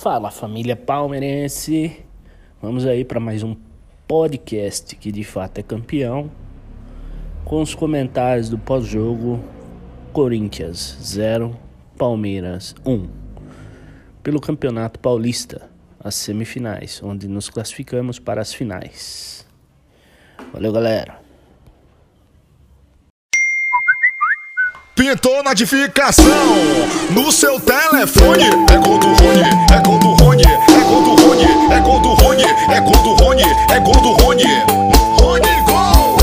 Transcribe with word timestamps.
Fala 0.00 0.30
família 0.30 0.76
palmeirense, 0.76 2.04
vamos 2.60 2.84
aí 2.84 3.06
para 3.06 3.18
mais 3.18 3.42
um 3.42 3.56
podcast 4.06 4.94
que 4.96 5.10
de 5.10 5.24
fato 5.24 5.58
é 5.58 5.62
campeão, 5.62 6.30
com 7.42 7.62
os 7.62 7.74
comentários 7.74 8.50
do 8.50 8.58
pós-jogo 8.58 9.42
Corinthians 10.12 10.98
0, 11.00 11.56
Palmeiras 11.96 12.74
1, 12.84 13.08
pelo 14.22 14.40
Campeonato 14.40 14.98
Paulista, 15.00 15.70
as 15.98 16.16
semifinais, 16.16 17.00
onde 17.02 17.26
nos 17.26 17.48
classificamos 17.48 18.18
para 18.18 18.42
as 18.42 18.52
finais. 18.52 19.46
Valeu 20.52 20.70
galera! 20.70 21.23
Pintou 25.04 25.42
notificação 25.42 26.24
no 27.10 27.30
seu 27.30 27.60
telefone. 27.60 28.44
É 28.72 28.78
gol 28.78 28.96
do 28.96 29.08
Rony, 29.08 29.42
é 29.70 29.78
gol 29.84 29.98
do 29.98 30.14
Rony, 30.24 30.44
é 30.44 30.80
gol 30.80 31.02
do 31.02 31.14
Rony, 31.22 31.44
é 31.70 31.80
gol 31.80 32.00
do 32.00 32.14
Rony, 32.14 32.44
é 32.72 32.80
gol 32.80 33.02
do 33.02 33.22
Rony, 33.22 33.42
é 33.70 33.80
gol 33.80 34.00
do 34.00 34.12
Rony. 34.22 34.46
Rony 35.20 35.60
gol! 35.66 36.16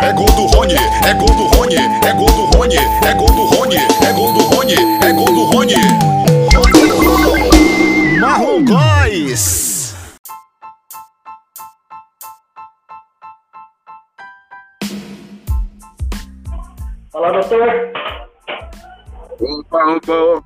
É 0.00 0.12
gol 0.12 0.26
do 0.26 0.46
Rony, 0.54 0.76
é 0.76 1.14
gol 1.14 1.26
do 1.34 1.46
Rony, 1.56 1.78
é 1.78 2.12
gol 2.12 2.28
do 2.28 2.56
Rony, 2.56 2.76
é 2.76 3.14
gol 3.14 3.26
do 3.26 3.44
Rony, 3.56 3.76
é 3.76 4.12
gol 4.12 4.32
do 4.32 4.40
Rony, 4.44 4.74
é 5.02 5.12
gol 5.12 5.26
do 5.26 5.44
Rony. 5.46 5.74
Marrom 8.20 8.64
Góis! 8.64 9.96
Fala, 17.10 17.32
doutor. 17.32 17.98
Opa, 19.40 19.96
opa, 19.96 20.12
opa. 20.12 20.44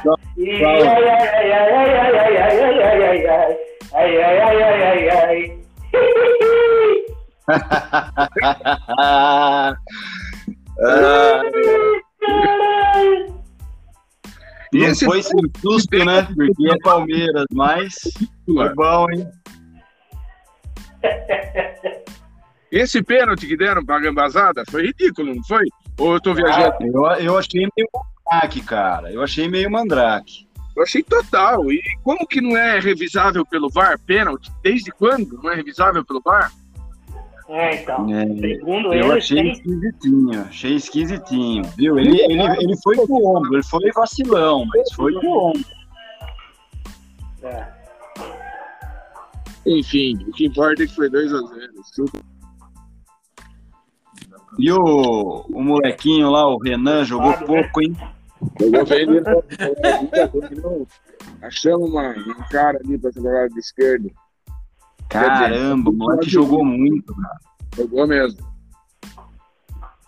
Então, 0.00 0.16
Não 14.72 14.94
foi 14.94 15.22
sem 15.22 15.40
susto, 15.60 16.04
né? 16.04 16.22
Porque 16.34 16.70
é 16.70 16.78
Palmeiras, 16.78 17.44
mas 17.52 17.94
foi 18.46 18.74
bom, 18.74 19.06
hein? 19.10 19.28
Esse 22.72 23.02
pênalti 23.02 23.46
que 23.46 23.54
deram 23.54 23.84
pra 23.84 24.00
gambazada 24.00 24.64
foi 24.70 24.86
ridículo, 24.86 25.34
não 25.34 25.44
foi? 25.44 25.66
Ou 25.98 26.14
eu 26.14 26.20
tô 26.20 26.32
viajando? 26.32 26.76
Eu, 26.80 27.04
eu 27.20 27.38
achei 27.38 27.68
meio 27.76 27.88
mandrake, 27.94 28.62
cara. 28.62 29.12
Eu 29.12 29.22
achei 29.22 29.46
meio 29.46 29.70
mandrake. 29.70 30.46
Eu 30.74 30.82
achei 30.82 31.02
total. 31.02 31.70
E 31.70 31.82
como 32.02 32.26
que 32.26 32.40
não 32.40 32.56
é 32.56 32.80
revisável 32.80 33.44
pelo 33.44 33.68
VAR 33.68 33.98
pênalti? 33.98 34.50
Desde 34.62 34.90
quando 34.90 35.38
não 35.42 35.52
é 35.52 35.54
revisável 35.54 36.02
pelo 36.02 36.22
VAR? 36.24 36.50
É, 37.50 37.82
então. 37.82 38.06
É, 38.10 38.26
Segundo 38.26 38.94
eu 38.94 39.04
ele, 39.04 39.18
achei 39.18 39.42
tem... 39.42 39.52
esquisitinho, 39.52 40.40
achei 40.40 40.74
esquisitinho, 40.74 41.62
viu? 41.76 41.98
Ele, 41.98 42.18
ele, 42.22 42.42
ele 42.62 42.76
foi 42.82 42.96
com 42.96 43.12
o 43.12 43.36
ombro, 43.36 43.54
ele 43.54 43.62
foi 43.64 43.92
vacilão, 43.92 44.64
mas 44.64 44.90
foi 44.94 45.12
com 45.12 45.26
o 45.26 45.48
ombro. 45.50 45.64
É. 47.42 47.66
Enfim, 49.66 50.18
o 50.26 50.32
que 50.32 50.46
importa 50.46 50.82
é 50.82 50.86
que 50.86 50.94
foi 50.94 51.10
2x0. 51.10 52.22
E 54.58 54.70
o, 54.70 55.46
o 55.48 55.62
molequinho 55.62 56.30
lá, 56.30 56.46
o 56.46 56.58
Renan, 56.58 57.04
jogou 57.04 57.32
Fábio, 57.32 57.48
né? 57.54 57.62
pouco, 57.62 57.82
hein? 57.82 57.96
Eu 58.60 58.70
vou 58.70 58.96
ele 58.96 60.86
Achamos 61.40 61.90
uma, 61.90 62.10
um 62.10 62.42
cara 62.50 62.78
ali 62.84 62.98
pra 62.98 63.10
jogar 63.10 63.42
lado 63.42 63.58
esquerdo. 63.58 64.10
Caramba, 65.08 65.90
o 65.90 65.92
moleque 65.92 66.30
jogou 66.30 66.64
muito, 66.64 67.14
cara. 67.14 67.40
Jogou 67.76 68.06
mesmo. 68.06 68.40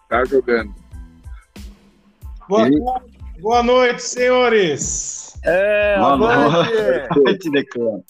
Tá 0.09 0.25
jogando. 0.25 0.75
Boa, 2.49 2.66
Ele- 2.66 2.81
boa 3.41 3.62
noite, 3.62 4.03
senhores. 4.03 5.38
É, 5.44 5.99
Boa 5.99 6.12
avante! 6.15 7.21
noite, 7.21 7.50
Decano. 7.50 8.04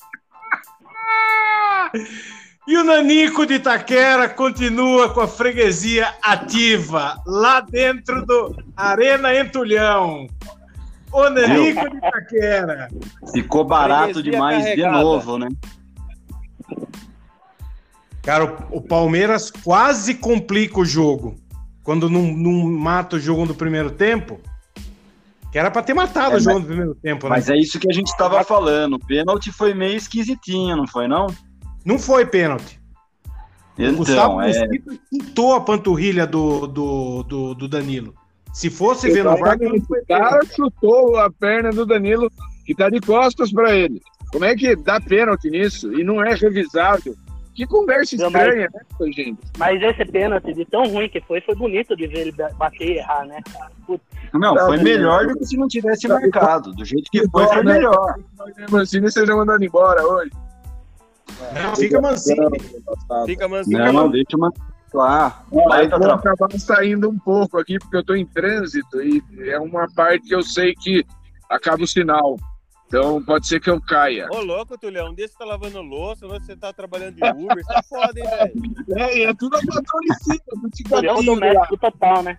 E 2.67 2.79
o 2.79 2.85
Nanico 2.85 3.45
de 3.45 3.55
Itaquera 3.55 4.27
continua 4.27 5.13
com 5.13 5.21
a 5.21 5.29
freguesia 5.29 6.15
ativa 6.23 7.21
lá 7.27 7.61
dentro 7.61 8.25
do 8.25 8.57
Arena 8.75 9.39
Entulhão. 9.39 10.27
O 11.13 11.29
Nanico 11.29 11.91
de 11.91 11.97
Itaquera. 11.99 12.89
Ficou 13.33 13.65
barato 13.65 14.15
Freguesia 14.15 14.33
demais 14.33 14.59
de 14.65 14.71
carregada. 14.71 15.03
novo, 15.03 15.39
né? 15.39 15.49
Cara, 18.23 18.45
o, 18.71 18.81
Palmeiras 18.81 19.51
quase 19.51 20.15
complica 20.15 20.81
o 20.81 20.85
jogo. 20.87 21.37
Quando 21.83 22.09
não, 22.09 22.23
não 22.23 22.71
mata 22.73 23.17
o 23.17 23.21
jogo 23.21 23.45
no 23.45 23.55
primeiro 23.55 23.91
tempo. 23.91 24.41
Que 25.53 25.59
era 25.59 25.71
pra 25.71 25.83
ter 25.83 25.93
matado 25.93 26.33
É, 26.33 26.37
o 26.39 26.41
jogo 26.41 26.61
no 26.61 26.67
primeiro 26.67 26.95
tempo, 26.95 27.29
né? 27.29 27.37
Mas 27.37 27.51
é 27.51 27.57
isso 27.57 27.79
que 27.79 27.91
a 27.91 27.93
gente 27.93 28.09
estava 28.09 28.43
falando. 28.43 28.95
O 28.95 28.99
pênalti 28.99 29.53
foi 29.53 29.75
meio 29.75 29.95
esquisitinho, 29.95 30.75
não 30.75 30.87
foi, 30.87 31.07
não? 31.07 31.27
Não 31.85 31.99
foi 31.99 32.25
pênalti. 32.25 32.81
o 33.79 33.97
Gustavo 33.97 34.43
Então, 34.43 34.63
é. 34.63 34.69
Pintou 35.11 35.55
a 35.55 35.61
panturrilha 35.61 36.27
do, 36.27 36.67
do, 36.67 37.23
do, 37.25 37.55
do 37.55 37.69
Danilo. 37.69 38.15
Se 38.53 38.71
fosse 38.71 39.11
ver 39.11 39.25
no 39.25 39.37
VAR, 39.37 39.57
O 39.57 40.07
cara 40.07 40.41
chutou 40.47 41.19
a 41.19 41.29
perna 41.29 41.71
do 41.71 41.85
Danilo, 41.85 42.31
que 42.65 42.75
tá 42.75 42.89
de 42.89 43.01
costas 43.01 43.53
pra 43.53 43.75
ele. 43.75 44.01
Como 44.31 44.45
é 44.45 44.55
que 44.55 44.77
dá 44.77 45.01
pênalti 45.01 45.51
nisso? 45.51 45.93
E 45.93 46.05
não 46.05 46.25
é 46.25 46.35
revisado? 46.35 47.17
Que 47.55 47.67
conversa 47.67 48.17
Não, 48.17 48.27
estranha, 48.27 48.69
né, 48.73 49.13
gente? 49.13 49.39
Mas 49.59 49.81
esse 49.81 50.05
pênalti, 50.05 50.53
de 50.53 50.65
tão 50.65 50.89
ruim 50.89 51.09
que 51.09 51.21
foi, 51.21 51.41
foi 51.41 51.55
bonito 51.55 51.97
de 51.97 52.07
ver 52.09 52.29
ele 52.29 52.33
bater 52.57 52.89
e 52.89 52.99
errar, 52.99 53.25
né? 53.27 53.41
Putz, 53.87 54.03
Não, 54.33 54.57
foi 54.57 54.79
melhor 54.79 55.27
do 55.29 55.39
que 55.39 55.47
se 55.47 55.57
não 55.57 55.69
tivesse 55.69 56.09
marcado. 56.09 56.73
Do 56.73 56.85
jeito 56.85 57.09
que 57.13 57.29
foi, 57.29 57.47
foi 57.47 57.63
melhor. 57.63 58.17
Mesmo 58.57 58.79
assim, 58.79 59.01
não 59.01 59.09
seja 59.09 59.37
mandado 59.37 59.65
embora 59.65 60.05
hoje. 60.05 60.33
Não, 61.53 61.77
fica 61.77 62.01
mansinho. 62.01 62.51
Fica 63.27 63.49
mansinho. 63.49 63.79
Não, 63.79 63.93
não, 63.93 64.11
deixa 64.11 64.37
uma 64.37 64.53
Baita 65.67 65.99
vou 65.99 66.11
acabar 66.13 66.53
saindo 66.59 67.11
um 67.11 67.19
pouco 67.19 67.59
aqui, 67.59 67.79
porque 67.79 67.97
eu 67.97 68.05
tô 68.05 68.15
em 68.15 68.25
trânsito 68.25 69.03
e 69.03 69.21
é 69.49 69.59
uma 69.59 69.93
parte 69.93 70.29
que 70.29 70.35
eu 70.35 70.43
sei 70.43 70.73
que 70.75 71.05
acaba 71.51 71.83
o 71.83 71.87
sinal. 71.87 72.37
Então 72.87 73.21
pode 73.25 73.49
ser 73.49 73.59
que 73.59 73.69
eu 73.69 73.81
caia. 73.81 74.29
Ô, 74.31 74.41
louco, 74.41 74.79
Tulhão, 74.79 75.11
um 75.11 75.15
desse 75.15 75.33
você 75.33 75.39
tá 75.39 75.45
lavando 75.45 75.83
louça, 75.83 76.25
outro 76.27 76.45
você 76.45 76.55
tá 76.55 76.73
trabalhando 76.73 77.17
de 77.17 77.25
Uber, 77.25 77.65
você 77.65 77.75
tá 77.75 77.83
foda, 77.83 78.21
hein, 78.21 78.27
velho? 78.27 78.55
É, 78.97 79.19
e 79.19 79.23
é 79.25 79.35
tudo 79.35 79.57
a 79.57 79.61
patronicida, 79.61 80.45
do 80.53 80.61
Julião 80.61 80.71
Ticadinho 80.71 81.15
lá. 81.15 81.23
doméstico 81.23 81.77
total, 81.77 82.23
né? 82.23 82.39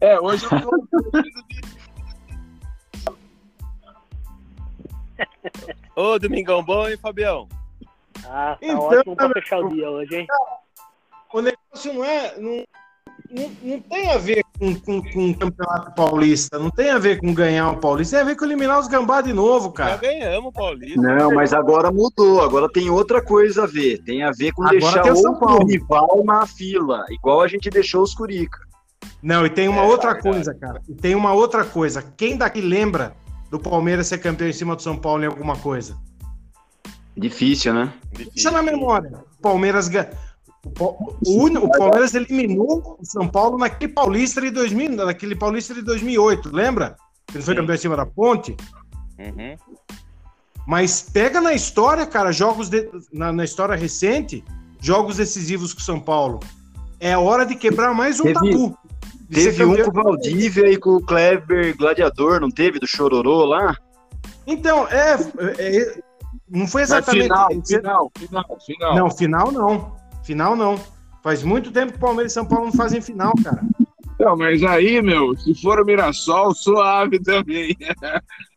É, 0.00 0.18
hoje 0.18 0.44
eu 0.46 0.50
tô 0.50 0.70
Ô, 6.00 6.18
Domingão 6.18 6.62
bom, 6.64 6.88
hein, 6.88 6.96
Fabião? 6.96 7.46
Ah, 8.26 8.56
tá 8.58 8.66
Então, 8.66 8.80
ótimo 8.80 9.16
pra 9.16 9.28
fechar 9.30 9.58
o 9.60 9.68
dia 9.68 9.90
hoje, 9.90 10.16
hein? 10.16 10.26
O 11.32 11.40
negócio 11.42 11.92
não 11.92 12.04
é. 12.04 12.34
Não, 12.38 12.64
não, 13.30 13.50
não 13.62 13.80
tem 13.80 14.10
a 14.10 14.16
ver 14.18 14.42
com, 14.58 14.74
com, 14.80 15.02
com 15.12 15.30
o 15.30 15.38
Campeonato 15.38 15.92
Paulista, 15.94 16.58
não 16.58 16.70
tem 16.70 16.90
a 16.90 16.98
ver 16.98 17.20
com 17.20 17.32
ganhar 17.34 17.70
o 17.70 17.76
Paulista, 17.76 18.16
tem 18.16 18.22
a 18.22 18.28
ver 18.28 18.36
com 18.36 18.44
eliminar 18.44 18.80
os 18.80 18.88
gambá 18.88 19.20
de 19.20 19.32
novo, 19.32 19.68
Já 19.68 19.72
cara. 19.74 19.96
ganhamos, 19.98 20.52
Paulista. 20.52 21.00
Não, 21.00 21.32
mas 21.34 21.52
agora 21.52 21.92
mudou. 21.92 22.40
Agora 22.42 22.68
tem 22.72 22.88
outra 22.90 23.22
coisa 23.22 23.64
a 23.64 23.66
ver. 23.66 23.98
Tem 24.02 24.22
a 24.22 24.30
ver 24.32 24.52
com 24.52 24.62
Agora 24.62 24.78
deixar 24.78 25.12
o 25.12 25.16
São 25.16 25.38
Paulo. 25.38 25.66
rival 25.66 26.22
na 26.24 26.46
fila, 26.46 27.04
igual 27.10 27.42
a 27.42 27.46
gente 27.48 27.68
deixou 27.68 28.02
os 28.02 28.14
Curica. 28.14 28.58
Não, 29.22 29.44
e 29.44 29.50
tem 29.50 29.68
uma 29.68 29.82
É, 29.82 29.86
outra 29.86 30.14
coisa, 30.14 30.54
cara. 30.54 30.80
E 30.88 30.94
tem 30.94 31.14
uma 31.14 31.32
outra 31.34 31.62
coisa. 31.64 32.02
Quem 32.16 32.36
daqui 32.38 32.60
lembra 32.62 33.14
do 33.50 33.58
Palmeiras 33.58 34.06
ser 34.06 34.18
campeão 34.18 34.48
em 34.48 34.52
cima 34.52 34.76
do 34.76 34.82
São 34.82 34.96
Paulo 34.96 35.22
em 35.24 35.26
alguma 35.26 35.56
coisa? 35.56 35.96
Difícil, 37.16 37.74
né? 37.74 37.92
Deixa 38.12 38.50
na 38.50 38.62
memória. 38.62 39.24
O 39.38 39.42
Palmeiras 39.42 39.88
o, 40.78 40.84
o 41.26 41.46
o 41.46 41.70
Palmeiras 41.70 42.14
eliminou 42.14 42.96
o 43.00 43.04
São 43.04 43.26
Paulo 43.28 43.58
naquele 43.58 43.92
Paulista 43.92 44.40
de 44.40 44.50
2000, 44.50 44.92
naquele 45.04 45.34
Paulista 45.34 45.74
de 45.74 45.82
2008, 45.82 46.54
lembra? 46.54 46.96
Ele 47.34 47.42
foi 47.42 47.54
Sim. 47.54 47.60
campeão 47.60 47.74
em 47.74 47.78
cima 47.78 47.96
da 47.96 48.06
Ponte. 48.06 48.56
Uhum. 49.18 49.56
Mas 50.66 51.02
pega 51.02 51.40
na 51.40 51.52
história, 51.52 52.06
cara, 52.06 52.30
jogos 52.32 52.68
de- 52.68 52.88
na, 53.12 53.32
na 53.32 53.44
história 53.44 53.74
recente, 53.74 54.44
jogos 54.80 55.16
decisivos 55.16 55.72
com 55.74 55.80
o 55.80 55.82
São 55.82 55.98
Paulo. 56.00 56.40
É 57.00 57.16
hora 57.16 57.44
de 57.44 57.54
quebrar 57.56 57.94
mais 57.94 58.20
um 58.20 58.24
Teve- 58.24 58.34
tabu. 58.34 58.78
Teve 59.32 59.64
um 59.64 59.76
com 59.76 59.90
o 59.90 60.02
Valdívia 60.04 60.70
e 60.70 60.76
com 60.76 60.96
o 60.96 61.00
Kleber 61.00 61.76
Gladiador, 61.76 62.40
não 62.40 62.50
teve? 62.50 62.78
Do 62.78 62.86
Chororô 62.86 63.44
lá? 63.44 63.76
Então, 64.46 64.86
é, 64.88 65.14
é- 65.58 65.76
é- 65.78 66.00
não 66.48 66.66
foi 66.66 66.82
exatamente. 66.82 67.24
final, 67.26 67.48
final, 67.48 68.12
final, 68.18 68.58
final. 68.66 68.94
Não, 68.96 69.10
final 69.10 69.52
não. 69.52 69.96
Final 70.24 70.56
não. 70.56 70.80
Faz 71.22 71.42
muito 71.42 71.70
tempo 71.70 71.92
que 71.92 71.98
o 71.98 72.00
Palmeiras 72.00 72.32
e 72.32 72.34
São 72.34 72.44
Paulo 72.46 72.66
não 72.66 72.72
fazem 72.72 73.00
final, 73.00 73.32
cara. 73.44 73.62
Não, 74.18 74.36
mas 74.36 74.62
aí, 74.62 75.00
meu, 75.00 75.36
se 75.36 75.54
for 75.62 75.80
o 75.80 75.84
Mirassol, 75.84 76.54
suave 76.54 77.18
também. 77.22 77.74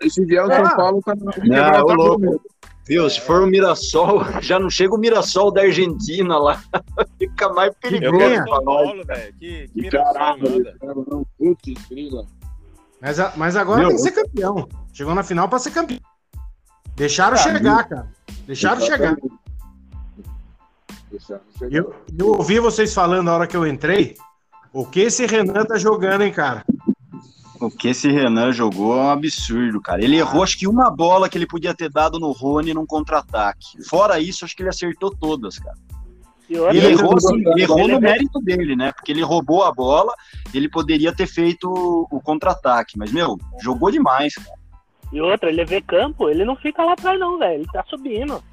E 0.01 0.09
se 0.09 0.25
vier 0.25 0.43
o 0.43 0.47
São 0.47 0.65
Ah. 0.65 0.75
Paulo, 0.75 1.01
tá 1.05 1.13
Não, 1.15 1.83
ô, 1.85 1.93
louco. 1.93 2.41
Viu, 2.85 3.09
se 3.09 3.21
for 3.21 3.41
o 3.43 3.47
Mirassol, 3.47 4.23
já 4.41 4.59
não 4.59 4.69
chega 4.69 4.93
o 4.93 4.97
Mirassol 4.97 5.51
da 5.51 5.61
Argentina 5.61 6.37
lá. 6.37 6.61
Fica 7.17 7.49
mais 7.49 7.69
Eu 7.69 7.75
perigoso 7.89 8.17
Ganha. 8.17 8.43
São. 8.43 8.63
Paulo, 8.63 9.05
velho. 9.05 9.33
Que, 9.39 9.67
que. 9.69 9.89
Putz, 11.37 11.87
grila. 11.89 12.25
Mas, 13.01 13.17
mas 13.37 13.55
agora 13.55 13.79
Meu, 13.79 13.87
tem 13.89 13.97
que 13.97 14.03
ser 14.03 14.11
campeão. 14.11 14.67
Chegou 14.93 15.15
na 15.15 15.23
final 15.23 15.47
pra 15.49 15.59
ser 15.59 15.71
campeão. 15.71 15.99
Deixaram 16.95 17.33
Ah, 17.33 17.37
chegar, 17.37 17.87
cara. 17.87 18.07
Deixaram 18.45 18.81
chegar. 18.81 19.17
Deixaram 21.09 21.41
chegar. 21.57 21.75
Eu, 21.75 21.93
eu 22.17 22.27
ouvi 22.27 22.59
vocês 22.59 22.93
falando 22.93 23.25
na 23.25 23.33
hora 23.35 23.47
que 23.47 23.57
eu 23.57 23.65
entrei. 23.65 24.15
O 24.71 24.85
que 24.85 25.01
esse 25.01 25.25
Renan 25.25 25.65
tá 25.65 25.77
jogando, 25.77 26.21
hein, 26.21 26.31
cara? 26.31 26.65
O 27.65 27.69
que 27.71 27.87
esse 27.87 28.11
Renan 28.11 28.51
jogou 28.51 28.97
é 28.97 29.01
um 29.01 29.09
absurdo, 29.09 29.79
cara. 29.81 30.03
Ele 30.03 30.17
errou 30.17 30.43
acho 30.43 30.57
que 30.57 30.67
uma 30.67 30.89
bola 30.91 31.29
que 31.29 31.37
ele 31.37 31.47
podia 31.47 31.73
ter 31.73 31.89
dado 31.89 32.19
no 32.19 32.31
Rony 32.31 32.73
num 32.73 32.85
contra-ataque. 32.85 33.81
Fora 33.87 34.19
isso, 34.19 34.43
acho 34.43 34.53
que 34.55 34.63
ele 34.63 34.69
acertou 34.69 35.09
todas, 35.09 35.57
cara. 35.59 35.77
E 36.49 36.57
outra, 36.59 36.75
E 36.75 36.77
Ele 36.77 36.87
errou, 36.93 37.15
assim, 37.15 37.35
ele 37.35 37.61
errou 37.61 37.87
no 37.87 37.95
é- 37.95 37.99
mérito 38.01 38.39
dele, 38.41 38.75
né? 38.75 38.91
Porque 38.91 39.13
ele 39.13 39.21
roubou 39.23 39.63
a 39.63 39.71
bola, 39.71 40.13
ele 40.53 40.69
poderia 40.69 41.15
ter 41.15 41.25
feito 41.25 41.69
o 42.11 42.19
contra-ataque. 42.21 42.97
Mas, 42.97 43.13
meu, 43.13 43.37
jogou 43.61 43.89
demais. 43.89 44.35
cara. 44.35 44.57
E 45.13 45.21
outra, 45.21 45.49
ele 45.49 45.63
vê 45.63 45.79
campo, 45.79 46.29
ele 46.29 46.43
não 46.43 46.57
fica 46.57 46.83
lá 46.83 46.93
atrás, 46.93 47.17
não, 47.17 47.39
velho. 47.39 47.61
Ele 47.61 47.67
tá 47.71 47.83
subindo. 47.89 48.43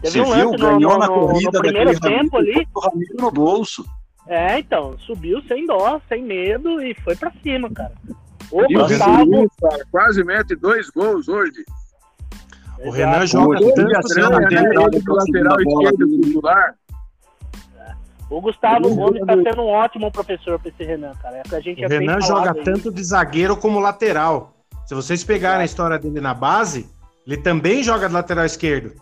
Teve 0.00 0.12
Você 0.12 0.20
um 0.20 0.24
viu? 0.24 0.50
lance 0.50 0.62
no, 0.62 0.68
Ganhou 0.68 0.92
no, 0.92 0.98
na 0.98 1.08
corrida 1.08 1.50
no 1.52 1.60
primeiro 1.60 2.00
tempo 2.00 2.36
ali. 2.36 2.66
o 2.74 2.80
Ramiro 2.80 3.14
no 3.18 3.30
bolso. 3.32 3.84
É, 4.28 4.60
então, 4.60 4.96
subiu 5.00 5.42
sem 5.48 5.66
dó, 5.66 6.00
sem 6.08 6.22
medo 6.22 6.80
e 6.80 6.94
foi 6.94 7.16
pra 7.16 7.32
cima, 7.42 7.68
cara. 7.70 7.92
O 8.52 8.60
o 8.62 8.68
Gustavo. 8.68 9.50
Quase 9.90 10.22
mete 10.24 10.54
dois 10.54 10.90
gols 10.90 11.28
hoje. 11.28 11.64
O 12.84 12.90
Renan 12.90 13.22
Exato. 13.22 13.26
joga 13.28 13.58
tanto 13.74 13.86
dia 13.86 13.98
assim, 13.98 14.20
né? 14.20 14.26
Ele 14.26 14.32
lateral, 14.60 14.88
ele 14.92 15.02
pro 15.02 15.14
lateral 15.14 15.56
bola 15.64 15.90
esquerdo 15.90 16.20
titular. 16.20 16.74
O 18.30 18.40
Gustavo 18.40 18.86
Ele 18.86 18.94
Gomes 18.96 19.20
tá 19.26 19.32
joga- 19.36 19.50
sendo 19.50 19.62
um 19.62 19.66
ótimo 19.68 20.10
professor 20.10 20.58
pra 20.58 20.70
esse 20.70 20.82
Renan, 20.84 21.12
cara. 21.20 21.38
É 21.38 21.42
que 21.42 21.54
a 21.54 21.60
gente 21.60 21.84
O 21.84 21.88
tem 21.88 21.98
Renan 22.00 22.20
joga 22.20 22.52
aí. 22.56 22.64
tanto 22.64 22.90
de 22.90 23.04
zagueiro 23.04 23.56
como 23.56 23.78
lateral. 23.78 24.54
Se 24.86 24.94
vocês 24.94 25.22
pegarem 25.22 25.62
a 25.62 25.64
história 25.64 25.98
dele 25.98 26.20
na 26.20 26.32
base, 26.34 26.88
ele 27.26 27.36
também 27.36 27.82
joga 27.82 28.08
de 28.08 28.14
lateral 28.14 28.44
esquerdo. 28.44 28.92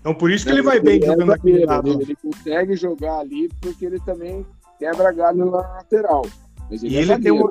Então 0.00 0.14
por 0.14 0.30
isso 0.30 0.44
que 0.46 0.52
ele 0.52 0.62
vai 0.62 0.78
bem 0.78 1.02
é 1.02 1.06
jogando 1.06 1.32
aquele 1.32 1.64
zagueiro, 1.66 1.70
lado. 1.70 1.88
Ele, 1.90 2.02
ele 2.02 2.16
consegue 2.16 2.76
jogar 2.76 3.18
ali 3.18 3.48
porque 3.60 3.86
ele 3.86 3.98
também 4.00 4.46
quebra 4.78 5.10
galho 5.10 5.46
na 5.50 5.56
lateral. 5.58 6.22
Mas 6.70 6.82
E 6.82 6.96
é 6.96 7.00
ele 7.00 7.18
tem 7.18 7.32
uma, 7.32 7.50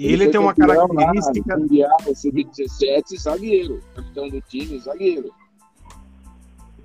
e 0.00 0.12
ele 0.12 0.24
foi 0.24 0.32
tem 0.32 0.40
uma 0.40 0.54
característica. 0.54 1.56
Mundial, 1.58 1.98
Sub-17, 2.14 3.18
zagueiro. 3.20 3.80
Capitão 3.94 4.28
do 4.28 4.40
time, 4.40 4.78
zagueiro. 4.78 5.30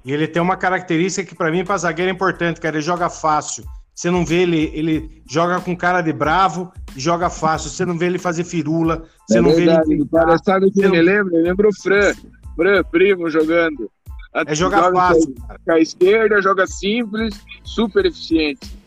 E 0.03 0.11
ele 0.11 0.27
tem 0.27 0.41
uma 0.41 0.57
característica 0.57 1.27
que 1.27 1.33
pra 1.33 1.49
mim, 1.49 1.63
pra 1.63 1.77
zagueiro, 1.77 2.11
é 2.11 2.13
importante, 2.13 2.59
cara. 2.59 2.75
Ele 2.75 2.83
joga 2.83 3.09
fácil. 3.09 3.63
Você 3.93 4.11
não 4.11 4.25
vê 4.25 4.41
ele, 4.41 4.69
ele 4.73 5.23
joga 5.25 5.61
com 5.61 5.73
cara 5.73 6.01
de 6.01 6.11
bravo 6.11 6.73
e 6.93 6.99
joga 6.99 7.29
fácil. 7.29 7.69
Você 7.69 7.85
não 7.85 7.97
vê 7.97 8.07
ele 8.07 8.19
fazer 8.19 8.43
firula. 8.43 9.05
Você 9.25 9.37
é 9.37 9.41
não 9.41 9.51
vê 9.51 9.65
verdade, 9.65 9.93
ele. 9.93 10.01
ele 10.01 10.09
parece, 10.11 10.43
sabe 10.43 10.69
que 10.69 10.85
me 10.85 11.01
lembra? 11.01 11.37
Ele 11.37 11.43
lembra 11.43 11.69
o 11.69 11.73
Fran. 11.73 12.13
Fran, 12.57 12.83
primo, 12.83 13.29
jogando. 13.29 13.89
É 14.33 14.53
jogar 14.53 14.83
Joga 14.83 14.97
fácil, 14.97 15.35
cara. 15.35 15.59
Com 15.63 15.71
a 15.71 15.79
esquerda, 15.79 16.41
joga 16.41 16.67
simples, 16.67 17.41
super 17.63 18.05
eficiente. 18.05 18.77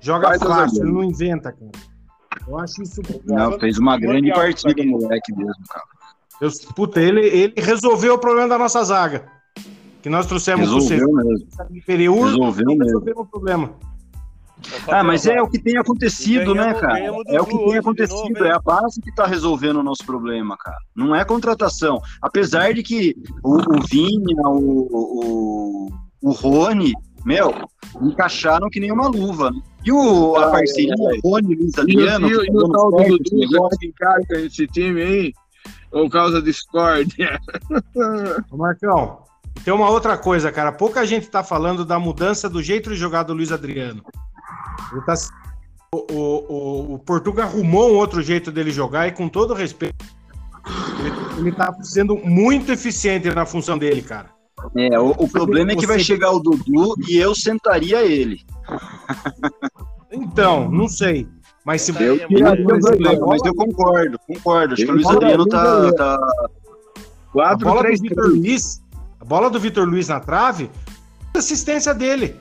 Joga 0.00 0.28
Faz 0.28 0.42
fácil, 0.42 0.84
ele 0.84 0.92
não 0.92 1.02
inventa, 1.02 1.50
cara. 1.50 1.95
Eu 2.46 2.58
acho 2.58 2.82
isso. 2.82 3.00
Não, 3.24 3.58
fez 3.58 3.78
uma 3.78 3.98
grande 3.98 4.30
partida, 4.32 4.84
moleque 4.84 5.32
mesmo, 5.34 5.64
cara. 5.68 5.84
Eu, 6.40 6.50
puta, 6.74 7.00
ele, 7.00 7.20
ele 7.26 7.54
resolveu 7.56 8.14
o 8.14 8.18
problema 8.18 8.48
da 8.48 8.58
nossa 8.58 8.82
zaga. 8.84 9.26
Que 10.02 10.08
nós 10.10 10.26
trouxemos 10.26 10.68
pro 10.68 10.78
Resolveu 10.78 11.12
mesmo. 11.12 11.46
Pereur 11.86 12.24
Resolveu 12.26 12.66
mesmo. 12.66 12.84
resolveu 12.84 13.14
o 13.18 13.26
problema. 13.26 13.70
Ah, 14.88 15.02
mas 15.04 15.26
é 15.26 15.40
o 15.42 15.48
que 15.48 15.58
tem 15.58 15.76
acontecido, 15.76 16.52
E 16.52 16.54
né, 16.54 16.62
ganhamos- 16.62 16.80
cara? 16.80 16.94
ganhamos 16.94 17.22
É 17.28 17.40
o 17.40 17.44
que 17.46 17.58
tem 17.58 17.76
acontecido, 17.78 18.32
novo, 18.38 18.44
é 18.44 18.52
a 18.52 18.58
base 18.58 19.00
que 19.02 19.14
tá 19.14 19.26
resolvendo 19.26 19.76
o 19.78 19.82
nosso 19.82 20.04
problema, 20.06 20.56
cara. 20.56 20.76
Não 20.94 21.14
é 21.14 21.24
contratação. 21.24 22.00
Apesar 22.22 22.72
de 22.72 22.82
que 22.82 23.14
o, 23.44 23.56
o 23.56 23.82
Vinha, 23.90 24.48
o, 24.48 25.88
o, 25.90 25.90
o 26.22 26.30
Rony, 26.30 26.92
meu, 27.26 27.52
encaixaram 28.00 28.70
que 28.70 28.78
nem 28.78 28.92
uma 28.92 29.08
luva. 29.08 29.50
né? 29.50 29.60
E 29.84 29.90
o, 29.92 30.36
a 30.36 30.46
Ah, 30.46 30.50
parceria, 30.52 30.94
o 31.24 31.28
Rony 31.30 31.56
Luiz 31.56 31.76
Adriano, 31.76 32.28
e, 32.28 32.36
o- 32.36 32.68
tal 32.70 32.90
do 32.92 33.18
Dudu 33.18 33.42
esse 33.68 33.78
se 33.80 33.86
encaixa 33.88 34.32
nesse 34.34 34.66
time 34.68 35.02
aí, 35.02 35.32
por 35.90 36.08
causa 36.08 36.38
de 36.40 36.46
discórdia. 36.46 37.38
Ô, 38.50 38.56
Marcão, 38.56 39.18
tem 39.64 39.74
uma 39.74 39.90
outra 39.90 40.16
coisa, 40.16 40.52
cara. 40.52 40.70
Pouca 40.70 41.04
gente 41.04 41.28
tá 41.28 41.42
falando 41.42 41.84
da 41.84 41.98
mudança 41.98 42.48
do 42.48 42.62
jeito 42.62 42.90
de 42.90 42.96
jogar 42.96 43.24
do 43.24 43.34
Luiz 43.34 43.50
Adriano. 43.50 44.04
Ele 44.92 45.00
tá- 45.02 45.14
o, 45.92 45.98
o, 46.12 46.94
o, 46.94 46.98
Portugal 47.00 47.46
arrumou 47.48 47.90
um 47.92 47.96
outro 47.96 48.22
jeito 48.22 48.52
dele 48.52 48.70
jogar 48.70 49.08
e, 49.08 49.12
com 49.12 49.28
todo 49.28 49.54
respeito, 49.54 50.04
ele, 51.00 51.40
ele 51.48 51.52
tá 51.52 51.72
sendo 51.82 52.16
muito 52.16 52.70
eficiente 52.70 53.28
na 53.34 53.46
função 53.46 53.78
dele, 53.78 54.02
cara. 54.02 54.35
É, 54.74 54.98
o, 54.98 55.10
o 55.10 55.28
problema 55.28 55.72
é 55.72 55.76
que 55.76 55.86
vai 55.86 55.98
chegar 55.98 56.30
o 56.32 56.40
Dudu 56.40 56.94
e 57.08 57.16
eu 57.16 57.34
sentaria 57.34 58.02
ele. 58.04 58.40
Então, 60.10 60.70
não 60.70 60.88
sei. 60.88 61.26
Mas 61.64 61.82
se 61.82 61.90
Eu 62.00 62.16
você- 62.16 62.26
tiraria 62.28 62.64
o 62.64 62.70
a 62.76 63.16
bola- 63.16 63.26
Mas 63.26 63.42
eu 63.44 63.54
concordo, 63.54 64.18
concordo. 64.26 64.74
Acho 64.74 64.84
que 64.84 64.90
o 64.90 64.94
Luiz 64.94 65.06
Adriano 65.06 65.46
tá, 65.46 65.92
tá, 65.92 66.14
a 66.14 66.48
4, 67.32 67.64
bola 67.66 67.80
do 67.80 67.86
3, 67.86 68.00
Vitor 68.00 68.28
Luiz, 68.28 68.82
a 69.20 69.24
bola 69.24 69.50
do 69.50 69.58
Vitor 69.58 69.88
Luiz 69.88 70.08
na 70.08 70.20
trave, 70.20 70.70
assistência 71.34 71.92
dele. 71.92 72.36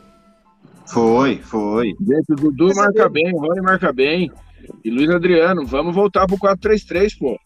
Foi, 0.86 1.40
foi. 1.44 1.96
Dentro 2.00 2.36
do 2.36 2.52
Dudu 2.52 2.76
marca 2.76 3.10
bem, 3.10 3.34
o 3.34 3.40
Rony 3.40 3.62
marca 3.62 3.92
bem. 3.92 4.32
E 4.84 4.90
Luiz 4.92 5.10
Adriano, 5.10 5.66
vamos 5.66 5.96
voltar 5.96 6.28
pro 6.28 6.38
4-3-3, 6.38 7.18
pô. 7.18 7.40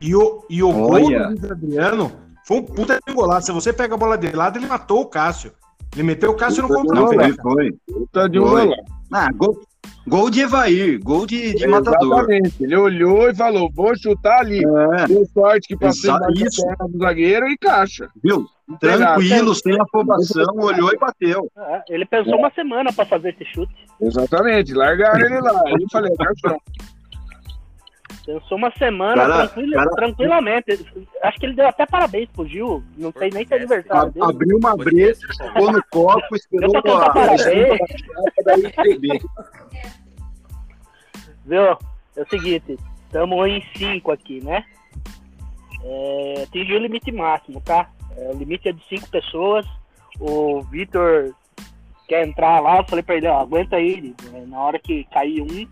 E 0.00 0.14
o, 0.14 0.44
e 0.50 0.62
o 0.62 0.72
gol 0.72 0.90
do 1.08 1.28
Luiz 1.28 1.44
Adriano 1.50 2.12
foi 2.46 2.58
um 2.58 2.62
puta 2.62 3.00
de 3.06 3.12
golaço. 3.12 3.46
Se 3.46 3.52
você 3.52 3.72
pega 3.72 3.94
a 3.94 3.98
bola 3.98 4.16
de 4.16 4.30
lado, 4.30 4.58
ele 4.58 4.66
matou 4.66 5.00
o 5.02 5.06
Cássio. 5.06 5.52
Ele 5.94 6.02
meteu 6.04 6.30
o 6.30 6.34
Cássio 6.36 6.62
no 6.62 6.68
Puta 6.68 6.82
de 6.82 6.88
Não, 6.94 7.06
contra 7.06 7.28
foi, 7.28 7.36
foi. 7.42 7.72
Puta 7.92 8.28
de 8.28 8.38
um 8.38 8.46
Foi. 8.46 8.64
golaço. 8.64 8.82
Ah, 9.12 9.28
gol, 9.32 9.60
gol 10.06 10.28
de 10.30 10.40
Evair, 10.40 11.00
gol 11.02 11.26
de, 11.26 11.54
de 11.54 11.66
matador. 11.66 12.18
Exatamente. 12.18 12.62
Ele 12.62 12.76
olhou 12.76 13.30
e 13.30 13.34
falou: 13.34 13.70
vou 13.72 13.96
chutar 13.96 14.40
ali. 14.40 14.58
É, 14.58 15.06
Deu 15.06 15.24
sorte 15.32 15.68
que 15.68 15.76
da 15.76 15.88
isso. 15.88 16.62
perna 16.62 16.88
do 16.88 16.98
zagueiro 16.98 17.46
e 17.48 17.56
caixa. 17.56 18.08
viu? 18.22 18.46
Tranquilo, 18.80 19.54
sem 19.54 19.80
afobação, 19.80 20.44
olhou 20.56 20.92
e 20.92 20.98
bateu. 20.98 21.48
É, 21.56 21.82
Ele 21.88 22.04
pensou 22.04 22.36
uma 22.36 22.50
semana 22.50 22.92
pra 22.92 23.06
fazer 23.06 23.30
esse 23.30 23.44
chute. 23.44 23.72
Exatamente. 24.00 24.74
Largaram 24.74 25.24
ele 25.24 25.40
lá. 25.40 25.62
Aí 25.66 25.72
eu 25.80 25.88
falei: 25.90 26.12
cartão. 26.16 26.60
Pensou 28.26 28.58
uma 28.58 28.72
semana 28.72 29.14
Cara, 29.14 29.46
tranquila- 29.48 29.76
cara- 29.76 29.90
tranquilamente. 29.92 30.86
Acho 31.22 31.38
que 31.38 31.46
ele 31.46 31.54
deu 31.54 31.68
até 31.68 31.86
parabéns 31.86 32.28
pro 32.30 32.44
Gil. 32.46 32.82
Não 32.98 33.12
sei 33.12 33.30
nem 33.30 33.46
se 33.46 33.54
é 33.54 33.56
aniversário 33.56 34.10
dele. 34.12 34.26
Abriu 34.26 34.58
uma 34.58 34.76
brecha, 34.76 35.20
ficou 35.44 35.72
no 35.72 35.80
copo, 35.90 36.34
esperou 36.34 36.76
a 36.76 36.82
parabéns. 37.12 37.78
Viu? 41.44 41.62
É 42.16 42.22
o 42.22 42.28
seguinte, 42.28 42.76
estamos 43.06 43.46
em 43.48 43.62
5 43.76 44.10
aqui, 44.10 44.42
né? 44.42 44.64
É, 45.84 46.42
atingiu 46.42 46.76
o 46.78 46.82
limite 46.82 47.12
máximo, 47.12 47.60
tá? 47.60 47.88
É, 48.16 48.30
o 48.30 48.36
limite 48.36 48.68
é 48.68 48.72
de 48.72 48.82
5 48.88 49.08
pessoas. 49.08 49.64
O 50.18 50.62
Vitor 50.62 51.32
quer 52.08 52.26
entrar 52.26 52.58
lá, 52.60 52.78
eu 52.78 52.84
falei 52.84 53.02
pra 53.04 53.16
ele, 53.16 53.28
ó, 53.28 53.40
aguenta 53.40 53.76
aí, 53.76 54.14
né? 54.32 54.44
na 54.48 54.58
hora 54.60 54.78
que 54.78 55.04
cair 55.12 55.42
um, 55.42 55.68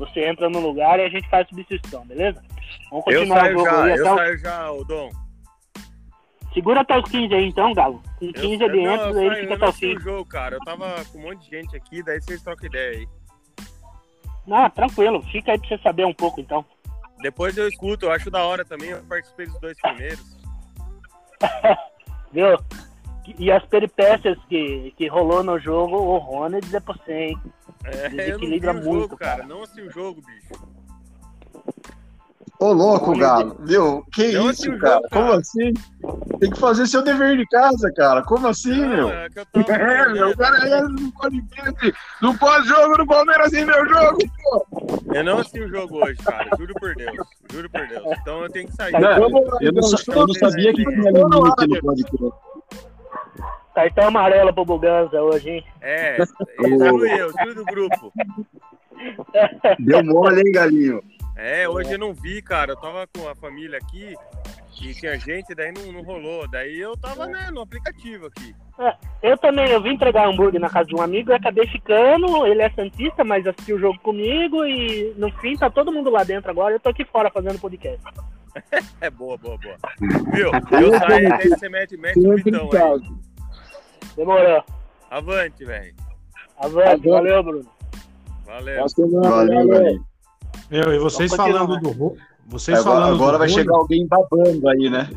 você 0.00 0.24
entra 0.26 0.48
no 0.50 0.58
lugar 0.60 0.98
e 0.98 1.04
a 1.04 1.08
gente 1.08 1.28
faz 1.28 1.46
substituição, 1.48 2.04
beleza? 2.06 2.42
Vamos 2.90 3.06
Eu 3.06 3.20
continuar 3.20 3.36
o 3.36 3.40
saio 3.40 3.52
jogo 3.52 3.64
já, 3.70 3.82
aí 3.84 3.90
eu 3.90 3.94
até 3.94 4.12
o... 4.12 4.16
saio 4.16 4.38
já, 4.38 4.70
o 4.72 4.84
Dom. 4.84 5.10
Segura 6.52 6.80
até 6.80 6.98
os 6.98 7.08
15 7.10 7.32
aí 7.34 7.44
então, 7.46 7.72
Galo. 7.72 8.02
Com 8.18 8.24
Eu- 8.26 8.32
15 8.32 8.62
eu- 8.64 8.68
ele 8.70 8.82
não, 8.84 8.92
entra 8.94 9.10
eu 9.10 9.22
e 9.22 9.26
ele 9.26 9.28
saio, 9.34 9.40
fica 9.40 9.52
eu 9.52 9.54
até 9.54 9.58
não 9.60 9.66
o 9.66 9.70
assisti 9.70 9.86
fim. 9.86 9.96
o 9.96 10.00
jogo, 10.00 10.24
cara. 10.24 10.56
Eu 10.56 10.60
tava 10.60 11.04
com 11.12 11.18
um 11.18 11.22
monte 11.22 11.44
de 11.44 11.56
gente 11.56 11.76
aqui, 11.76 12.02
daí 12.02 12.20
vocês 12.20 12.42
trocam 12.42 12.66
ideia 12.66 12.98
aí. 12.98 13.08
Não, 14.46 14.70
tranquilo, 14.70 15.22
fica 15.30 15.52
aí 15.52 15.58
pra 15.58 15.68
você 15.68 15.78
saber 15.78 16.04
um 16.06 16.14
pouco 16.14 16.40
então. 16.40 16.64
Depois 17.22 17.56
eu 17.56 17.68
escuto, 17.68 18.06
eu 18.06 18.12
acho 18.12 18.30
da 18.30 18.42
hora 18.42 18.64
também, 18.64 18.90
eu 18.90 19.02
participei 19.04 19.46
dos 19.46 19.60
dois 19.60 19.78
primeiros. 19.80 20.40
Viu? 22.32 22.58
E 23.38 23.52
as 23.52 23.64
peripécias 23.66 24.36
que, 24.48 24.92
que 24.96 25.06
rolou 25.06 25.44
no 25.44 25.58
jogo, 25.58 25.96
o 25.96 26.18
Rony 26.18 26.60
dizer 26.60 26.80
pra 26.80 26.94
você, 26.94 27.12
hein? 27.12 27.38
É, 27.84 28.08
não 28.08 28.16
Desequilibra 28.16 28.72
o 28.72 28.74
muito, 28.74 29.00
jogo, 29.02 29.16
cara. 29.16 29.36
cara. 29.36 29.48
Não 29.48 29.62
assisti 29.62 29.82
o 29.82 29.90
jogo, 29.90 30.20
bicho. 30.22 30.62
Ô, 32.60 32.72
louco, 32.74 33.16
Galo. 33.16 33.56
Viu? 33.60 34.04
Que 34.12 34.32
Não 34.32 34.50
isso, 34.50 34.70
cara? 34.78 34.96
jogo, 34.96 35.08
Como 35.10 35.26
cara. 35.28 35.38
assim? 35.40 35.72
Tem 36.38 36.50
que 36.50 36.58
fazer 36.58 36.86
seu 36.86 37.02
dever 37.02 37.38
de 37.38 37.46
casa, 37.46 37.90
cara. 37.96 38.22
Como 38.22 38.46
assim, 38.48 38.78
Não, 38.78 38.88
meu? 38.88 39.08
é 39.08 39.30
que 39.30 39.38
eu 39.38 39.46
tava. 39.46 39.72
É, 39.72 40.08
meu, 40.12 40.28
o 40.28 40.36
cara 40.36 40.62
aí 40.62 40.82
no 40.82 41.10
podcast, 41.12 41.94
no 42.20 42.36
pós-jogo 42.38 42.98
do 42.98 43.06
Palmeiras 43.06 43.50
em 43.54 43.64
meu 43.64 43.88
jogo, 43.88 44.18
pô. 44.42 44.66
Eu 45.14 45.24
não 45.24 45.38
assisti 45.38 45.60
o 45.60 45.70
jogo 45.70 46.04
hoje, 46.04 46.18
cara. 46.18 46.50
Juro 46.58 46.74
por 46.74 46.94
Deus. 46.94 47.16
Juro 47.50 47.70
por 47.70 47.88
Deus. 47.88 48.04
Então 48.20 48.42
eu 48.42 48.50
tenho 48.50 48.68
que 48.68 48.76
sair. 48.76 48.92
Lá, 48.92 49.18
eu, 49.18 49.30
não, 49.30 49.38
então, 49.38 49.58
eu 49.62 50.26
não 50.26 50.34
sabia 50.34 50.74
que 50.74 50.84
tinha 50.84 51.10
limite 51.10 51.66
no 51.66 51.80
podcast. 51.80 52.32
Cartão 53.80 54.08
amarelo 54.08 54.52
pro 54.52 54.64
Buganza 54.64 55.22
hoje, 55.22 55.48
hein? 55.48 55.64
É, 55.80 56.20
exclui 56.20 57.10
eu, 57.18 57.30
exclui 57.30 57.54
do 57.54 57.64
grupo. 57.64 58.12
Deu 59.78 60.04
mole, 60.04 60.40
hein, 60.40 60.52
galinho? 60.52 61.02
É, 61.34 61.66
hoje 61.66 61.92
eu 61.92 61.98
não 61.98 62.12
vi, 62.12 62.42
cara. 62.42 62.72
Eu 62.72 62.76
tava 62.76 63.06
com 63.06 63.26
a 63.26 63.34
família 63.34 63.78
aqui 63.78 64.14
e 64.82 64.94
tinha 64.94 65.18
gente, 65.18 65.54
daí 65.54 65.72
não, 65.72 65.90
não 65.90 66.02
rolou. 66.02 66.46
Daí 66.46 66.78
eu 66.78 66.94
tava, 66.98 67.26
né, 67.26 67.50
no 67.50 67.62
aplicativo 67.62 68.26
aqui. 68.26 68.54
Eu 69.22 69.38
também, 69.38 69.70
eu 69.70 69.82
vim 69.82 69.94
entregar 69.94 70.28
hambúrguer 70.28 70.60
na 70.60 70.68
casa 70.68 70.88
de 70.88 70.94
um 70.94 71.00
amigo 71.00 71.30
e 71.30 71.34
acabei 71.34 71.66
ficando. 71.66 72.46
Ele 72.46 72.60
é 72.60 72.68
Santista, 72.70 73.24
mas 73.24 73.46
assistiu 73.46 73.76
o 73.76 73.80
jogo 73.80 73.98
comigo 74.00 74.62
e 74.66 75.14
no 75.16 75.30
fim 75.38 75.56
tá 75.56 75.70
todo 75.70 75.92
mundo 75.92 76.10
lá 76.10 76.22
dentro 76.22 76.50
agora. 76.50 76.74
Eu 76.74 76.80
tô 76.80 76.90
aqui 76.90 77.04
fora 77.06 77.30
fazendo 77.30 77.58
podcast. 77.58 78.04
É 79.00 79.08
boa, 79.08 79.38
boa, 79.38 79.56
boa. 79.58 79.76
Viu? 80.32 80.50
Eu 80.52 80.98
saio, 80.98 81.28
daí 81.28 81.48
você 81.48 81.68
mete, 81.68 81.96
mete 81.96 82.18
o 82.18 82.34
Vitão 82.34 82.68
aí. 82.72 83.29
Demorou. 84.20 84.62
Avante, 85.10 85.64
velho. 85.64 85.94
Avante, 86.58 86.88
Avante. 86.88 87.08
valeu, 87.08 87.42
Bruno. 87.42 87.66
Valeu. 88.44 88.76
Boa 88.76 88.88
semana, 88.90 89.30
Valeu, 89.30 89.68
galinho. 89.68 90.04
Meu, 90.70 90.92
e 90.92 90.98
vocês 90.98 91.34
falando 91.34 91.80
do 91.80 92.16
vocês 92.46 92.80
Agora, 92.80 93.00
falando 93.00 93.14
agora 93.14 93.32
do 93.32 93.38
vai 93.38 93.48
Rony, 93.48 93.60
chegar 93.60 93.74
alguém 93.76 94.06
babando 94.06 94.68
aí, 94.68 94.90
né? 94.90 95.10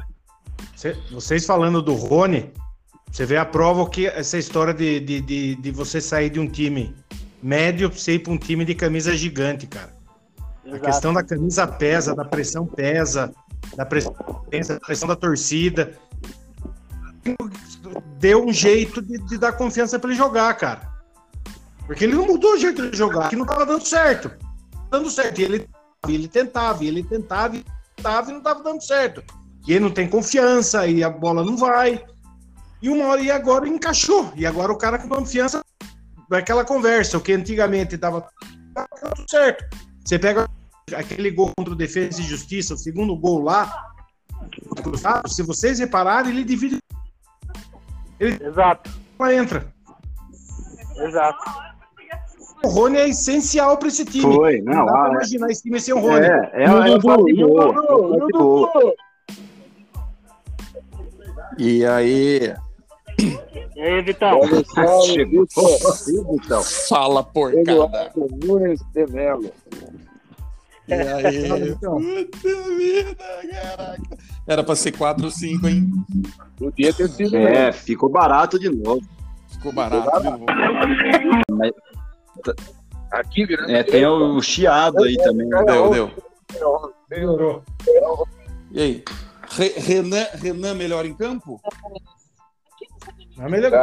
cê- 0.78 0.96
vocês 1.12 1.46
falando 1.46 1.82
do 1.82 1.94
Rony, 1.96 2.50
você 3.12 3.26
vê 3.26 3.36
a 3.36 3.44
prova 3.44 3.90
que 3.90 4.08
essa 4.08 4.38
história 4.38 4.74
de, 4.74 5.02
de, 5.02 5.20
de, 5.20 5.56
de 5.56 5.72
você 5.72 6.00
sair 6.00 6.30
de 6.30 6.40
um 6.40 6.48
time 6.48 6.96
médio 7.42 7.90
pra 7.90 8.00
você 8.00 8.14
ir 8.14 8.20
para 8.20 8.32
um 8.32 8.38
time 8.38 8.64
de 8.64 8.74
camisa 8.74 9.14
gigante, 9.18 9.68
cara. 9.68 9.92
A 10.64 10.70
Exato. 10.70 10.86
questão 10.86 11.14
da 11.14 11.24
camisa 11.24 11.68
pesa, 11.68 12.16
da 12.16 12.24
pressão 12.24 12.66
pesa, 12.66 13.34
da 13.76 13.86
pressão, 13.86 14.14
da 14.14 14.80
pressão 14.80 15.10
da 15.10 15.16
torcida. 15.18 15.92
Deu 18.20 18.46
um 18.46 18.54
jeito 18.54 19.02
de, 19.02 19.18
de 19.18 19.38
dar 19.38 19.54
confiança 19.54 20.00
para 20.00 20.10
ele 20.10 20.18
jogar, 20.18 20.54
cara. 20.56 20.94
Porque 21.86 22.04
ele 22.04 22.16
não 22.16 22.26
mudou 22.26 22.54
o 22.54 22.58
jeito 22.58 22.90
de 22.90 22.98
jogar, 22.98 23.30
que 23.30 23.36
não 23.36 23.46
tava 23.46 23.66
dando 23.66 23.86
certo. 23.86 24.32
Dando 24.90 25.10
certo. 25.10 25.40
E 25.40 25.44
ele, 25.44 25.70
ele 26.08 26.28
tentava, 26.28 26.84
ele 26.84 27.04
tentava, 27.04 27.58
e 27.58 27.66
tentava 27.96 28.32
e 28.32 28.34
não 28.34 28.42
tava 28.42 28.64
dando 28.64 28.82
certo. 28.82 29.24
E 29.68 29.74
ele 29.74 29.82
não 29.82 29.92
tem 29.92 30.08
confiança, 30.08 30.88
e 30.88 31.04
a 31.04 31.10
bola 31.10 31.44
não 31.44 31.58
vai. 31.58 32.04
E 32.82 32.90
uma 32.90 33.08
hora 33.08 33.22
e 33.22 33.32
agora 33.32 33.68
encaixou. 33.68 34.32
E 34.36 34.46
agora 34.46 34.72
o 34.72 34.78
cara 34.78 34.98
com 34.98 35.10
confiança 35.10 35.62
daquela 36.30 36.66
conversa, 36.66 37.18
o 37.18 37.22
que 37.22 37.34
antigamente 37.34 37.98
dava 37.98 38.22
tudo 38.22 39.30
certo. 39.30 39.78
Você 40.04 40.18
pega 40.18 40.50
aquele 40.96 41.32
gol 41.32 41.52
contra 41.56 41.74
o 41.74 41.78
Defesa 41.78 42.20
e 42.20 42.26
Justiça, 42.26 42.74
o 42.74 42.78
segundo 42.78 43.16
gol 43.16 43.42
lá, 43.42 43.94
se 45.28 45.44
vocês 45.44 45.80
repararem, 45.80 46.32
ele 46.32 46.44
divide 46.44 46.78
Exato, 48.28 48.92
ela 49.20 49.36
entra. 49.36 49.66
exato. 50.98 51.74
O 52.64 52.70
Rony 52.70 52.98
é 52.98 53.10
essencial 53.10 53.78
para 53.78 53.90
esse 53.90 54.06
time. 54.06 54.24
Foi, 54.24 54.62
Não, 54.62 54.74
não, 54.74 54.86
dá 54.86 54.92
pra 54.94 55.04
ah, 55.04 55.10
imaginar 55.12 55.50
esse 55.52 55.64
time 55.64 55.82
sem 55.82 55.94
o 55.94 56.00
Rony. 56.00 56.26
é, 56.26 56.50
é, 56.54 56.66
E 56.66 56.70
o 56.70 56.84
é, 56.84 56.90
é 56.94 56.98
Dudu, 56.98 57.30
e 57.30 57.36
boa, 57.36 57.74
Dudu, 57.74 58.70
é 58.78 58.94
e 61.58 61.86
aí, 61.86 62.56
E 63.76 63.82
aí, 63.82 64.02
Vitão? 64.02 64.40
Chegou. 65.06 65.46
Vitão. 66.32 66.64
fala 66.64 67.22
porcada. 67.24 67.72
Eduardo 67.72 68.28
Nunes 68.46 68.80
de 68.94 69.06
Melo. 69.08 69.52
E 70.88 70.94
aí, 70.94 71.70
Então, 71.70 71.98
puta 72.02 72.76
vida, 72.78 73.16
caraca. 73.16 74.02
Era 74.48 74.64
pra 74.64 74.76
ser 74.76 74.92
4 74.92 75.24
ou 75.26 75.32
5, 75.32 75.68
hein? 75.68 75.90
Podia 76.58 76.94
ter 76.94 77.08
sido 77.10 77.36
É, 77.38 77.72
ficou 77.72 78.10
barato 78.10 78.60
de 78.60 78.70
novo. 78.70 79.02
Ficou 79.50 79.72
barato 79.72 80.20
de 80.22 80.30
novo. 80.30 80.46
aqui, 83.12 83.46
virando. 83.46 83.72
É, 83.72 83.84
tem 83.84 84.06
o 84.06 84.42
chiado 84.42 85.04
aí 85.04 85.16
também. 85.18 85.48
né? 85.48 85.64
Deu, 85.64 85.90
deu. 85.92 86.12
melhorou. 87.10 87.64
E 88.72 88.82
aí? 88.82 89.04
Re- 89.52 89.74
Renan, 89.78 90.26
Renan 90.34 90.74
melhor 90.74 91.06
em 91.06 91.14
campo? 91.14 91.62
Mas 93.38 93.52
melhorou. 93.52 93.80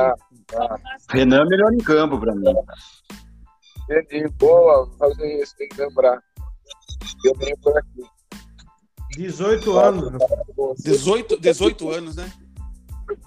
Tá, 0.47 0.78
Renan 1.11 1.42
é 1.42 1.45
melhor 1.47 1.73
em 1.73 1.78
campo 1.78 2.19
pra 2.19 2.35
mim. 2.35 2.52
entendi. 3.88 4.28
Boa, 4.38 4.90
fazer 4.99 5.40
isso, 5.42 5.57
tem 5.57 5.69
que 5.69 5.80
lembrar. 5.80 6.21
Eu 7.24 7.34
venho 7.38 7.56
por 7.58 7.76
aqui. 7.76 8.02
18 9.16 9.78
anos. 9.78 10.12
18, 10.82 11.40
18 11.40 11.90
anos, 11.90 12.16
né? 12.16 12.32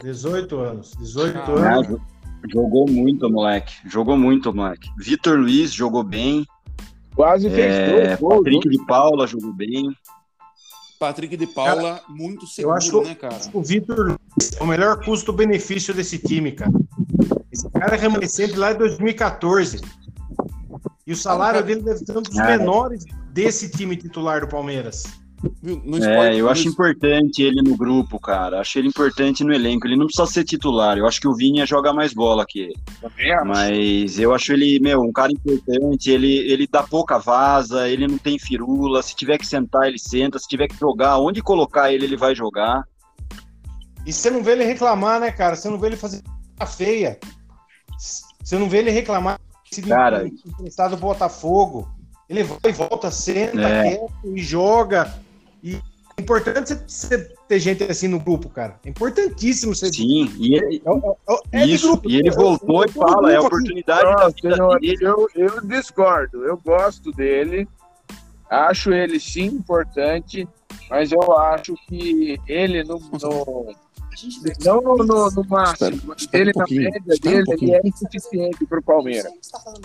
18 0.01 0.57
anos. 0.59 0.91
18 0.97 1.37
Ah, 1.37 1.73
anos. 1.75 1.87
jo- 1.87 2.01
jogou 2.51 2.89
muito, 2.89 3.29
moleque. 3.29 3.73
Jogou 3.85 4.17
muito, 4.17 4.53
moleque. 4.53 4.89
Vitor 4.97 5.37
Luiz 5.37 5.71
jogou 5.73 6.03
bem. 6.03 6.45
Quase 7.15 7.49
fez 7.49 7.59
É, 7.75 7.91
dois 8.07 8.19
gols. 8.19 8.37
Patrick 8.37 8.69
de 8.69 8.85
Paula 8.85 9.27
jogou 9.27 9.53
bem. 9.53 9.95
Patrick 10.99 11.35
de 11.35 11.47
Paula, 11.47 12.01
muito 12.07 12.47
seguro, 12.47 12.77
acho- 12.77 13.01
né, 13.03 13.13
cara? 13.13 13.35
O 13.53 13.61
Vitor 13.61 13.97
Luiz 14.07 14.53
é 14.57 14.63
o 14.63 14.65
melhor 14.65 15.03
custo-benefício 15.03 15.93
desse 15.93 16.17
time, 16.17 16.53
cara. 16.53 16.71
Esse 17.51 17.69
cara 17.71 17.95
é 17.95 17.99
remanescente 17.99 18.55
lá 18.55 18.71
de 18.71 18.79
2014. 18.79 19.81
E 21.05 21.11
o 21.11 21.17
salário 21.17 21.63
dele 21.63 21.81
deve 21.81 21.99
ser 21.99 22.17
um 22.17 22.21
dos 22.21 22.35
menores 22.35 23.03
desse 23.31 23.69
time 23.69 23.95
titular 23.97 24.41
do 24.41 24.47
Palmeiras. 24.47 25.03
É, 26.01 26.35
eu 26.35 26.49
acho 26.49 26.69
importante 26.69 27.41
ele 27.41 27.61
no 27.61 27.75
grupo, 27.75 28.17
cara. 28.17 28.61
Acho 28.61 28.79
ele 28.79 28.87
importante 28.87 29.43
no 29.43 29.53
elenco. 29.53 29.85
Ele 29.85 29.97
não 29.97 30.05
precisa 30.05 30.25
ser 30.25 30.45
titular. 30.45 30.97
Eu 30.97 31.05
acho 31.05 31.19
que 31.19 31.27
o 31.27 31.35
Vinha 31.35 31.65
joga 31.65 31.91
mais 31.91 32.13
bola 32.13 32.45
que 32.47 32.59
ele. 32.59 32.75
Mas 33.45 34.17
eu 34.17 34.33
acho 34.33 34.53
ele, 34.53 34.79
meu, 34.79 35.01
um 35.01 35.11
cara 35.11 35.33
importante. 35.33 36.09
Ele, 36.09 36.37
ele 36.49 36.65
dá 36.65 36.81
pouca 36.81 37.17
vaza, 37.17 37.89
ele 37.89 38.07
não 38.07 38.17
tem 38.17 38.39
firula. 38.39 39.03
Se 39.03 39.15
tiver 39.15 39.37
que 39.37 39.45
sentar, 39.45 39.87
ele 39.87 39.99
senta. 39.99 40.39
Se 40.39 40.47
tiver 40.47 40.67
que 40.67 40.79
jogar, 40.79 41.19
onde 41.19 41.41
colocar 41.41 41.91
ele, 41.91 42.05
ele 42.05 42.17
vai 42.17 42.33
jogar. 42.33 42.83
E 44.05 44.13
você 44.13 44.29
não 44.29 44.41
vê 44.41 44.53
ele 44.53 44.63
reclamar, 44.63 45.19
né, 45.19 45.29
cara? 45.29 45.57
Você 45.57 45.69
não 45.69 45.77
vê 45.77 45.87
ele 45.87 45.97
fazer 45.97 46.21
feia. 46.65 47.19
Você 47.97 48.57
não 48.57 48.69
vê 48.69 48.77
ele 48.77 48.91
reclamar 48.91 49.37
Cara. 49.81 50.27
emprestado 50.27 50.91
do 50.95 50.97
Botafogo. 51.01 51.87
Ele 52.29 52.43
vai 52.43 52.57
e 52.69 52.71
volta, 52.71 53.11
senta 53.11 53.61
É. 53.61 53.89
quieto 53.97 54.11
e 54.25 54.41
joga. 54.41 55.13
E 55.61 55.75
é 55.75 56.21
importante 56.21 56.73
você, 56.87 57.17
ter 57.47 57.59
gente 57.59 57.83
assim 57.83 58.07
no 58.07 58.19
grupo, 58.19 58.49
cara. 58.49 58.79
É 58.85 58.89
importantíssimo 58.89 59.75
você. 59.75 59.91
Sim, 59.91 60.31
e 60.39 60.55
ele, 60.55 60.81
É, 60.85 61.59
é- 61.59 61.61
é 61.63 61.65
isso. 61.67 61.87
grupo. 61.87 62.09
E 62.09 62.15
ele 62.17 62.29
Eu- 62.29 62.33
voltou 62.33 62.83
eu 62.83 62.89
e 62.89 62.91
fala: 62.93 63.31
é 63.31 63.35
a 63.35 63.41
oportunidade 63.41 64.15
da 64.15 64.27
vida 64.29 64.55
senhor, 64.55 64.79
dele. 64.79 64.97
eu, 65.05 65.27
eu 65.35 65.61
discordo. 65.67 66.43
Eu 66.45 66.57
gosto 66.57 67.11
dele. 67.11 67.67
Acho 68.49 68.91
ele 68.93 69.19
sim 69.19 69.45
importante, 69.45 70.47
mas 70.89 71.11
eu 71.11 71.35
acho 71.37 71.73
que 71.87 72.39
ele 72.47 72.83
no, 72.83 72.99
no- 72.99 73.75
não 74.63 74.81
no, 74.81 74.97
no, 74.97 75.29
no 75.31 75.43
máximo, 75.47 76.15
ele 76.31 76.51
um 76.55 76.59
na 76.59 76.65
média 76.69 77.01
um 77.01 77.19
dele, 77.19 77.43
pouquinho. 77.45 77.75
ele 77.75 77.81
é 77.85 77.89
insuficiente 77.89 78.65
para 78.65 78.79
o 78.79 78.83
Palmeiras. 78.83 79.31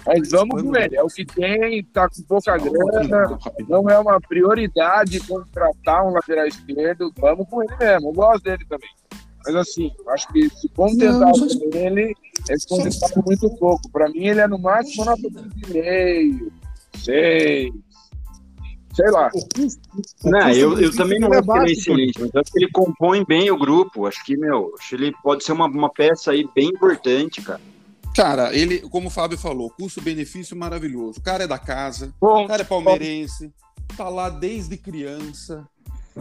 Mas 0.06 0.30
vamos 0.30 0.62
com 0.62 0.76
ele, 0.76 0.97
é 0.97 1.02
o 1.02 1.06
que 1.08 1.25
tem, 1.25 1.85
tá 1.85 2.08
com 2.08 2.23
pouca 2.23 2.56
grana, 2.56 3.38
não 3.68 3.88
é 3.88 3.99
uma 3.99 4.20
prioridade 4.20 5.20
contratar 5.26 6.06
um 6.06 6.11
lateral 6.12 6.47
esquerdo, 6.47 7.12
vamos 7.18 7.49
com 7.49 7.62
ele 7.62 7.76
mesmo. 7.78 8.08
Eu 8.08 8.12
gosto 8.12 8.42
dele 8.44 8.64
também. 8.68 8.88
Mas 9.47 9.54
assim, 9.54 9.90
acho 10.08 10.28
que 10.32 10.50
se 10.50 10.68
contentar 10.70 11.35
só- 11.35 11.47
com 11.47 11.70
ele, 11.76 12.14
eles 12.49 12.66
contentaram 12.66 13.23
muito 13.25 13.49
pouco. 13.56 13.88
Para 13.90 14.08
mim, 14.11 14.26
ele 14.26 14.40
é 14.40 14.47
no 14.49 14.58
máximo 14.58 15.04
nota 15.04 15.23
2,5, 15.23 16.50
6, 16.97 17.73
sei 18.95 19.11
lá. 19.11 19.28
O 19.35 19.40
custo- 19.49 19.80
o 20.25 20.30
Não, 20.30 20.50
eu, 20.50 20.78
eu 20.80 20.95
também 20.97 21.18
não 21.18 21.33
é 21.33 21.38
acho 21.38 21.47
que 21.47 21.52
ele 21.59 21.68
é 21.68 21.73
excelente, 21.73 22.21
mas 22.21 22.30
acho 22.35 22.52
que 22.52 22.59
ele 22.59 22.71
compõe 22.73 23.25
bem 23.25 23.50
o 23.50 23.59
grupo. 23.59 24.07
Acho 24.07 24.25
que, 24.25 24.37
meu, 24.37 24.75
acho 24.78 24.88
que 24.90 24.95
ele 24.97 25.12
pode 25.23 25.45
ser 25.45 25.52
uma, 25.52 25.66
uma 25.66 25.90
peça 25.90 26.30
aí 26.33 26.47
bem 26.54 26.68
importante, 26.68 27.40
cara. 27.42 27.61
Cara, 28.14 28.54
ele, 28.57 28.80
como 28.80 29.07
o 29.09 29.11
Fábio 29.11 29.38
falou, 29.38 29.71
custo-benefício 29.71 30.57
maravilhoso. 30.57 31.21
O 31.21 31.23
cara 31.23 31.45
é 31.45 31.47
da 31.47 31.59
casa, 31.59 32.12
Bom, 32.21 32.45
o 32.45 32.49
cara 32.49 32.62
é 32.62 32.64
palmeirense, 32.64 33.52
tá 33.97 34.09
lá 34.09 34.28
desde 34.28 34.76
criança. 34.76 35.66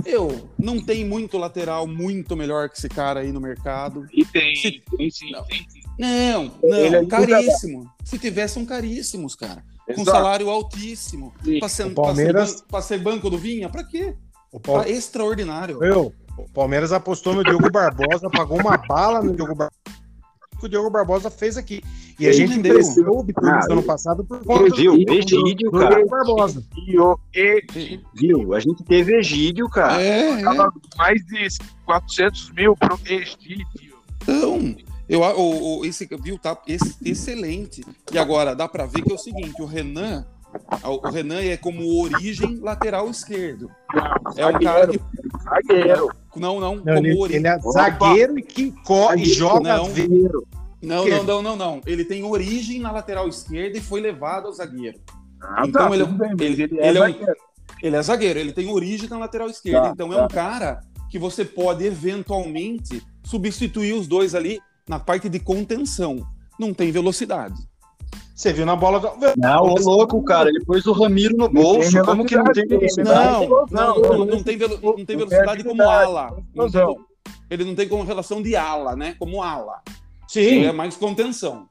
Eu, 0.06 0.48
não 0.60 0.80
tem 0.80 1.04
muito 1.04 1.40
lateral 1.40 1.88
muito 1.88 2.36
melhor 2.38 2.70
que 2.70 2.78
esse 2.78 2.88
cara 2.88 3.22
aí 3.22 3.32
no 3.32 3.42
mercado. 3.42 4.06
e 4.14 4.24
tem, 4.24 4.56
Se- 4.56 4.80
tem 4.96 5.10
sim, 5.10 5.32
Não. 5.32 5.44
tem 5.46 5.66
sim. 5.68 5.82
Não, 5.98 6.52
Ele 6.62 6.96
é 6.98 7.02
não, 7.02 7.08
caríssimo. 7.08 7.92
Se 8.04 8.20
tivesse, 8.20 8.54
são 8.54 8.66
caríssimos, 8.66 9.34
cara. 9.36 9.64
Com 9.88 10.01
Exato. 10.01 10.12
salário 10.17 10.50
altíssimo. 10.50 11.34
Sim. 11.44 11.60
Pra 11.60 11.70
ser, 11.70 11.88
O 11.88 11.91
Palmeiras- 11.96 12.62
pra 12.62 12.82
ser 12.82 13.00
banco 13.00 13.29
do 13.29 13.38
Vinha? 13.38 13.70
Pra 13.70 13.84
quê? 13.84 14.15
O, 14.51 14.60
Pal- 14.60 14.82
Tá 14.84 14.89
extraordinário. 14.89 15.79
Meu, 15.79 16.13
o 16.38 16.50
Palmeiras 16.53 16.91
apostou 16.91 17.34
no 17.34 17.44
Diogo 17.44 17.72
Barbosa, 17.72 18.29
pagou 18.29 18.60
uma 18.60 18.77
bala 18.77 19.22
no 19.24 19.34
Diogo 19.36 19.56
Barbosa. 19.56 19.72
que 20.60 20.65
o 20.65 20.70
Diogo 20.70 20.89
Barbosa 20.89 21.29
fez 21.29 21.56
aqui. 21.56 21.84
E 22.20 22.27
a 22.27 22.32
gente 22.34 22.58
mereceu 22.58 23.08
o 23.12 23.24
Vitória 23.24 23.60
no 23.67 23.74
ano 23.74 23.84
passado 23.84 24.25
por 24.25 24.44
conta 24.44 24.75
Viu? 24.75 24.94
do, 25.06 25.13
Egídio, 25.13 25.70
do 25.72 25.79
cara. 25.79 25.96
Diogo 25.96 26.10
Barbosa. 26.10 26.63
E 26.88 27.00
o 27.00 27.20
e 27.36 28.00
Viu? 28.15 28.53
A 28.56 28.60
gente 28.60 28.84
teve 28.84 29.15
Egídio, 29.17 29.70
cara. 29.70 30.01
É, 30.01 30.32
é. 30.32 30.44
mais 30.98 31.24
de 31.27 31.48
400 31.86 32.51
mil 32.53 32.75
pro 32.75 33.00
Egídio. 33.06 33.67
Então, 34.24 34.75
eu, 35.10 35.22
o, 35.22 35.80
o- 35.80 35.86
esse 35.86 36.08
viu 36.22 36.38
tá 36.38 36.58
ex- 36.68 36.98
excelente. 37.04 37.84
E 38.12 38.18
agora 38.18 38.56
dá 38.56 38.68
pra 38.68 38.86
ver 38.86 39.02
que 39.04 39.12
é 39.12 39.16
o 39.16 39.18
seguinte, 39.18 39.62
o 39.62 39.66
Renan, 39.66 40.26
o 40.84 41.10
Renan 41.10 41.42
é 41.42 41.56
como 41.58 42.02
origem 42.02 42.58
lateral 42.60 43.10
esquerdo. 43.10 43.70
É 44.36 44.46
um 44.46 44.60
cara 44.60 44.88
que 44.88 45.00
Zagueiro. 45.44 46.10
não, 46.36 46.60
não, 46.60 46.76
Não, 46.76 46.84
como 46.84 46.98
ele, 47.08 47.18
origem. 47.18 47.38
ele 47.38 47.48
é 47.48 47.60
zagueiro 47.60 48.40
e 48.40 48.44
que 48.44 48.72
co 48.84 49.14
e 49.16 49.26
joga 49.26 49.78
Não. 49.78 49.86
veiro. 49.86 50.46
Não, 50.82 51.06
não, 51.08 51.24
não, 51.24 51.42
não, 51.42 51.56
não. 51.56 51.82
Ele 51.88 52.06
tem 52.06 52.24
origem 52.24 52.80
na 52.80 52.92
lateral 52.92 53.28
esquerda 53.28 53.78
e 53.78 53.82
foi 53.82 54.00
levado 54.00 54.46
ao 54.48 54.54
zagueiro. 54.54 55.00
Ah, 55.42 55.64
Então 55.68 55.88
tá, 55.90 55.94
ele 55.96 56.04
é- 56.04 56.06
bem, 56.06 56.32
ele- 56.40 56.64
ele, 56.64 56.80
é 56.80 56.90
ele 56.90 56.98
é 56.98 57.02
um- 57.02 57.06
zagueiro. 57.12 57.36
Ele 57.84 57.96
é 57.96 58.02
zagueiro, 58.02 58.40
ele 58.40 58.54
tem 58.54 58.70
origem 58.70 59.10
na 59.10 59.18
lateral 59.20 59.50
esquerda. 59.50 59.82
Tá, 59.82 59.90
então 59.92 60.12
é 60.14 60.24
um 60.24 60.28
cara 60.28 60.80
que 61.10 61.18
você 61.20 61.46
pode 61.46 61.84
eventualmente 61.86 63.02
substituir 63.24 63.94
os 63.94 64.08
dois 64.08 64.34
ali 64.36 64.60
na 64.88 65.00
parte 65.00 65.29
de 65.29 65.39
contenção. 65.39 66.25
Não 66.60 66.74
tem 66.74 66.91
velocidade. 66.91 67.56
Você 68.36 68.53
viu 68.53 68.65
na 68.65 68.75
bola 68.75 69.00
do. 69.00 69.10
Não, 69.36 69.63
ô 69.63 69.75
louco, 69.79 70.24
cara. 70.24 70.50
Ele 70.50 70.63
pôs 70.63 70.86
o 70.86 70.91
Ramiro 70.91 71.36
no 71.36 71.50
bolso. 71.50 72.01
Como 72.03 72.24
que 72.25 72.36
não 72.36 72.44
tem 72.46 72.67
velocidade? 72.67 73.48
Não, 73.48 73.65
não, 73.72 74.00
não, 74.00 74.25
não 74.25 74.44
tem, 74.44 74.58
velo- 74.58 74.79
não 74.82 75.06
tem 75.06 75.17
velocidade 75.17 75.63
como 75.63 75.82
ala. 75.82 76.38
Não 76.53 76.70
tem- 76.70 76.96
ele 77.50 77.63
não 77.65 77.75
tem 77.75 77.88
como 77.88 78.03
relação 78.03 78.41
de 78.41 78.56
ala, 78.56 78.96
né? 78.96 79.15
Como 79.17 79.41
ala. 79.41 79.82
Sim, 80.27 80.41
Ele 80.41 80.65
é 80.67 80.72
mais 80.72 80.96
contenção. 80.98 81.67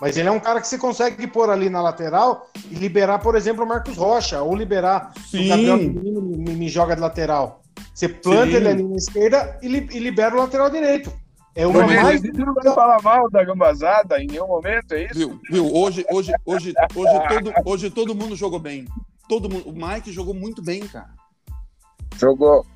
mas 0.00 0.16
ele 0.16 0.28
é 0.28 0.30
um 0.32 0.40
cara 0.40 0.60
que 0.60 0.68
você 0.68 0.78
consegue 0.78 1.26
pôr 1.26 1.50
ali 1.50 1.68
na 1.68 1.82
lateral 1.82 2.48
e 2.70 2.74
liberar, 2.74 3.18
por 3.18 3.34
exemplo, 3.36 3.64
o 3.64 3.68
Marcos 3.68 3.96
Rocha, 3.96 4.40
ou 4.42 4.54
liberar 4.54 5.12
Sim. 5.30 5.46
o 5.46 5.48
Gabriel 5.48 5.76
Menino 5.76 6.20
me, 6.22 6.54
me 6.54 6.68
joga 6.68 6.94
de 6.94 7.00
lateral. 7.00 7.62
Você 7.92 8.08
planta 8.08 8.46
Sim. 8.50 8.56
ele 8.56 8.68
ali 8.68 8.82
na 8.84 8.96
esquerda 8.96 9.58
e, 9.62 9.68
li- 9.68 9.88
e 9.92 9.98
libera 9.98 10.34
o 10.34 10.38
lateral 10.38 10.70
direito. 10.70 11.12
É 11.56 11.66
uma 11.66 11.86
Mas 11.86 12.02
mais. 12.02 12.20
você 12.20 12.32
não 12.32 12.52
vai 12.54 12.64
falar 12.74 13.00
mal 13.02 13.30
da 13.30 13.44
gambazada 13.44 14.20
em 14.20 14.26
nenhum 14.26 14.46
momento, 14.48 14.92
é 14.92 15.04
isso? 15.04 15.14
Viu? 15.14 15.40
Viu? 15.50 15.74
Hoje, 15.74 16.04
hoje, 16.10 16.32
hoje, 16.44 16.72
hoje, 16.96 17.28
todo, 17.28 17.52
hoje 17.64 17.90
todo 17.90 18.14
mundo 18.14 18.34
jogou 18.34 18.58
bem. 18.58 18.86
Todo 19.28 19.48
mundo, 19.48 19.68
o 19.68 19.72
Mike 19.72 20.10
jogou 20.12 20.34
muito 20.34 20.60
bem, 20.62 20.80
cara. 20.88 21.10
Jogou. 22.18 22.66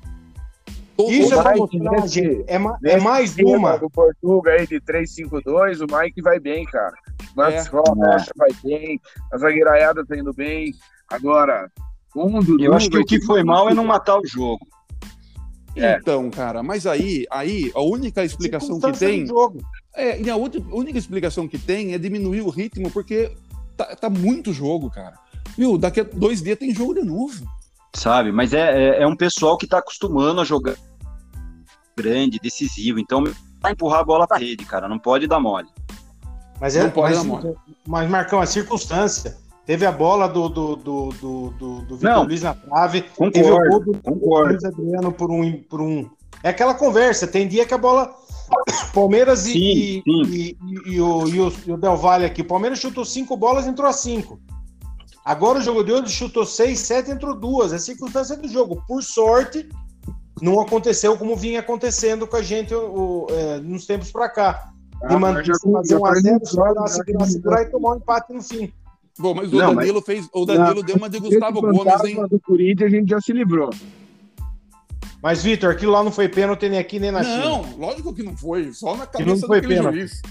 Todo 0.95 1.11
Isso 1.11 1.33
é 1.33 1.55
mostrar, 1.55 1.91
nesse- 1.91 2.07
gente. 2.07 2.43
É, 2.47 2.57
ma- 2.57 2.77
é 2.83 2.99
mais 2.99 3.35
uma. 3.37 3.77
do 3.77 3.89
Portuga 3.89 4.51
aí 4.51 4.67
de 4.67 4.81
3-5-2, 4.81 5.79
o 5.81 5.85
Mike 5.97 6.21
vai 6.21 6.39
bem, 6.39 6.65
cara. 6.65 6.93
Marcos 7.35 7.67
É. 7.67 7.69
Rocha 7.69 8.31
vai 8.35 8.49
bem, 8.63 8.99
a 9.31 9.37
zagueiraiada 9.37 10.05
tá 10.05 10.17
indo 10.17 10.33
bem. 10.33 10.73
Agora, 11.09 11.69
um 12.15 12.39
do 12.41 12.61
Eu 12.61 12.73
acho 12.73 12.89
que 12.89 12.97
o 12.97 13.05
que 13.05 13.21
foi 13.25 13.43
mal 13.43 13.69
é 13.69 13.73
não 13.73 13.85
matar 13.85 14.17
o 14.19 14.25
jogo. 14.25 14.65
É. 15.83 15.97
Então, 15.99 16.29
cara, 16.29 16.61
mas 16.63 16.85
aí, 16.85 17.25
aí 17.29 17.71
a 17.75 17.81
única 17.81 18.23
explicação 18.23 18.79
que 18.79 18.91
tem 18.93 19.25
é, 19.95 20.21
e 20.21 20.29
a 20.29 20.35
outra, 20.35 20.61
única 20.71 20.97
explicação 20.97 21.47
que 21.47 21.57
tem 21.57 21.93
é 21.93 21.97
diminuir 21.97 22.41
o 22.41 22.49
ritmo, 22.49 22.89
porque 22.91 23.31
tá, 23.75 23.95
tá 23.95 24.09
muito 24.09 24.53
jogo, 24.53 24.89
cara. 24.89 25.15
Viu? 25.57 25.77
Daqui 25.77 25.99
a 25.99 26.03
dois 26.03 26.41
dias 26.41 26.57
tem 26.57 26.73
jogo 26.73 26.93
de 26.93 27.01
novo. 27.01 27.45
Sabe? 27.93 28.31
Mas 28.31 28.53
é, 28.53 28.99
é, 28.99 29.01
é 29.03 29.07
um 29.07 29.15
pessoal 29.15 29.57
que 29.57 29.67
tá 29.67 29.79
acostumando 29.79 30.39
a 30.41 30.45
jogar 30.45 30.75
grande, 31.97 32.39
decisivo. 32.39 32.99
Então, 32.99 33.23
vai 33.59 33.73
empurrar 33.73 33.99
a 33.99 34.03
bola 34.03 34.27
pra 34.27 34.37
rede, 34.37 34.63
cara. 34.63 34.87
Não 34.87 34.99
pode 34.99 35.27
dar 35.27 35.39
mole. 35.39 35.67
Mas 36.61 36.75
é. 36.75 36.83
Não 36.83 36.91
pode 36.91 37.15
mas, 37.15 37.17
dar 37.17 37.23
mole. 37.23 37.55
mas, 37.87 38.09
Marcão, 38.09 38.39
a 38.39 38.45
circunstância. 38.45 39.37
Teve 39.69 39.85
a 39.85 39.91
bola 39.91 40.27
do, 40.27 40.49
do, 40.49 40.75
do, 40.77 41.09
do, 41.09 41.49
do, 41.51 41.81
do 41.81 41.95
Vitor. 41.97 42.25
Luiz 42.25 42.41
na 42.41 42.55
trave. 42.55 43.03
Concordo, 43.03 43.31
Teve 43.31 43.51
o 43.51 43.69
gol 43.69 43.79
do 43.81 43.97
Concordo. 44.01 44.49
Luiz 44.53 44.63
Adriano 44.65 45.11
por 45.11 45.29
um, 45.29 45.61
por 45.61 45.79
um. 45.79 46.09
É 46.43 46.49
aquela 46.49 46.73
conversa. 46.73 47.27
Tem 47.27 47.47
dia 47.47 47.67
que 47.67 47.73
a 47.75 47.77
bola. 47.77 48.11
Palmeiras 48.95 49.45
e, 49.45 49.51
Sim, 49.51 49.59
e, 49.59 50.01
sim. 50.03 50.23
e- 50.31 50.57
e- 50.89 50.93
e 50.95 50.99
o, 51.01 51.27
e, 51.27 51.39
o, 51.39 51.53
e 51.67 51.71
o 51.73 51.77
Del 51.77 51.95
Valle 51.95 52.25
aqui. 52.25 52.43
Palmeiras 52.43 52.79
chutou 52.79 53.05
cinco 53.05 53.37
bolas 53.37 53.67
entrou 53.67 53.87
a 53.87 53.93
cinco. 53.93 54.39
Agora 55.23 55.59
o 55.59 55.61
jogo 55.61 55.83
de 55.83 55.91
hoje 55.91 56.11
chutou 56.13 56.47
seis, 56.47 56.79
sete, 56.79 57.11
entrou 57.11 57.35
duas. 57.35 57.71
É 57.71 57.77
circunstância 57.77 58.35
do 58.35 58.47
jogo. 58.47 58.83
Por 58.87 59.03
sorte, 59.03 59.69
não 60.41 60.59
aconteceu 60.59 61.15
como 61.15 61.35
vinha 61.35 61.59
acontecendo 61.59 62.25
com 62.25 62.37
a 62.37 62.41
gente 62.41 62.73
o- 62.73 63.27
o, 63.27 63.27
é, 63.29 63.59
nos 63.59 63.85
tempos 63.85 64.11
pra 64.11 64.29
cá. 64.29 64.71
De 65.07 65.13
Ah, 65.13 65.19
man- 65.19 65.33
mas 65.33 65.45
já- 65.45 65.53
de 65.53 65.71
fazer 65.71 65.95
um 65.97 66.05
a 66.07 66.13
zero, 66.15 66.39
segurar 67.27 67.61
e 67.61 67.65
tomar 67.69 67.91
um 67.93 67.97
empate 67.97 68.33
no 68.33 68.41
fim. 68.41 68.73
Bom, 69.19 69.33
mas 69.35 69.51
o 69.51 69.57
Não, 69.57 69.75
Danilo 69.75 70.01
fez. 70.01 70.29
O 70.33 70.45
Danilo 70.45 70.81
deu 70.81 70.95
uma 70.95 71.09
de 71.09 71.19
Gustavo 71.19 71.61
Gomes, 71.61 72.03
hein? 72.05 72.25
do 72.29 72.39
Corinthians 72.39 72.91
a 72.93 72.95
gente 72.95 73.09
já 73.09 73.19
se 73.19 73.33
livrou. 73.33 73.69
Mas, 75.21 75.43
Vitor, 75.43 75.71
aquilo 75.71 75.91
lá 75.91 76.01
não 76.03 76.11
foi 76.11 76.29
pênalti 76.29 76.69
nem 76.69 76.79
aqui 76.79 76.97
nem 76.99 77.11
na 77.11 77.21
China. 77.23 77.37
Não, 77.43 77.77
lógico 77.77 78.13
que 78.13 78.23
não 78.23 78.37
foi. 78.37 78.71
Só 78.71 78.93
na 78.93 78.99
não 78.99 79.05
cabeça 79.07 79.45
foi 79.47 79.59
daquele 79.61 79.75
pênalti. 79.79 79.95
juiz. 79.97 80.21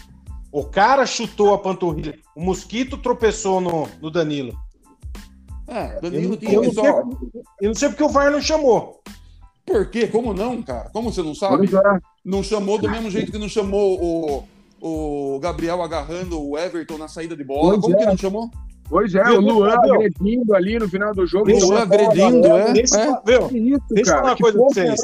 O 0.50 0.64
cara 0.64 1.04
chutou 1.04 1.52
a 1.52 1.58
panturrilha. 1.58 2.18
O 2.34 2.40
mosquito 2.42 2.96
tropeçou 2.96 3.60
no, 3.60 3.86
no 4.00 4.10
Danilo. 4.10 4.56
É, 5.66 5.96
Eu, 5.96 6.00
Danilo 6.00 6.28
não- 6.30 6.36
tinha 6.38 6.52
eu 6.54 6.62
não 6.62 6.72
sei, 6.72 6.82
só. 6.84 7.02
eu 7.60 7.68
não 7.68 7.74
sei 7.74 7.88
porque 7.90 8.02
o 8.04 8.08
VAR 8.08 8.30
não 8.30 8.40
chamou. 8.40 9.02
Por 9.66 9.90
quê? 9.90 10.06
Como 10.06 10.32
não, 10.32 10.62
cara? 10.62 10.88
Como 10.90 11.12
você 11.12 11.22
não 11.22 11.34
sabe? 11.34 11.68
Não 12.24 12.42
chamou 12.42 12.78
do 12.78 12.88
mesmo 12.90 13.10
jeito 13.10 13.30
que 13.30 13.36
não 13.36 13.50
chamou 13.50 14.02
o, 14.80 15.34
o 15.34 15.38
Gabriel 15.40 15.82
agarrando 15.82 16.42
o 16.42 16.56
Everton 16.56 16.96
na 16.96 17.08
saída 17.08 17.36
de 17.36 17.44
bola. 17.44 17.72
Pois 17.72 17.80
Como 17.82 17.94
é. 17.94 17.98
que 17.98 18.06
não 18.06 18.16
chamou? 18.16 18.50
Pois 18.88 19.14
é, 19.14 19.22
Viu, 19.24 19.36
o 19.36 19.40
Luan 19.40 19.70
Gabriel? 19.70 19.94
agredindo 19.96 20.54
ali 20.54 20.78
no 20.78 20.88
final 20.88 21.14
do 21.14 21.26
jogo. 21.26 21.50
Luan 21.50 21.64
Luan 21.66 21.82
agredindo, 21.82 22.46
é. 22.46 22.72
Deixa, 22.72 22.98
é. 22.98 23.20
viu? 23.24 23.48
Que 23.48 23.58
isso, 23.58 23.82
Deixa 23.90 24.10
eu 24.10 24.16
falar 24.16 24.28
uma 24.30 24.36
Que 24.36 24.42
coisa 24.42 24.58
pra 24.58 24.66
é 24.66 24.70
vocês. 24.70 25.00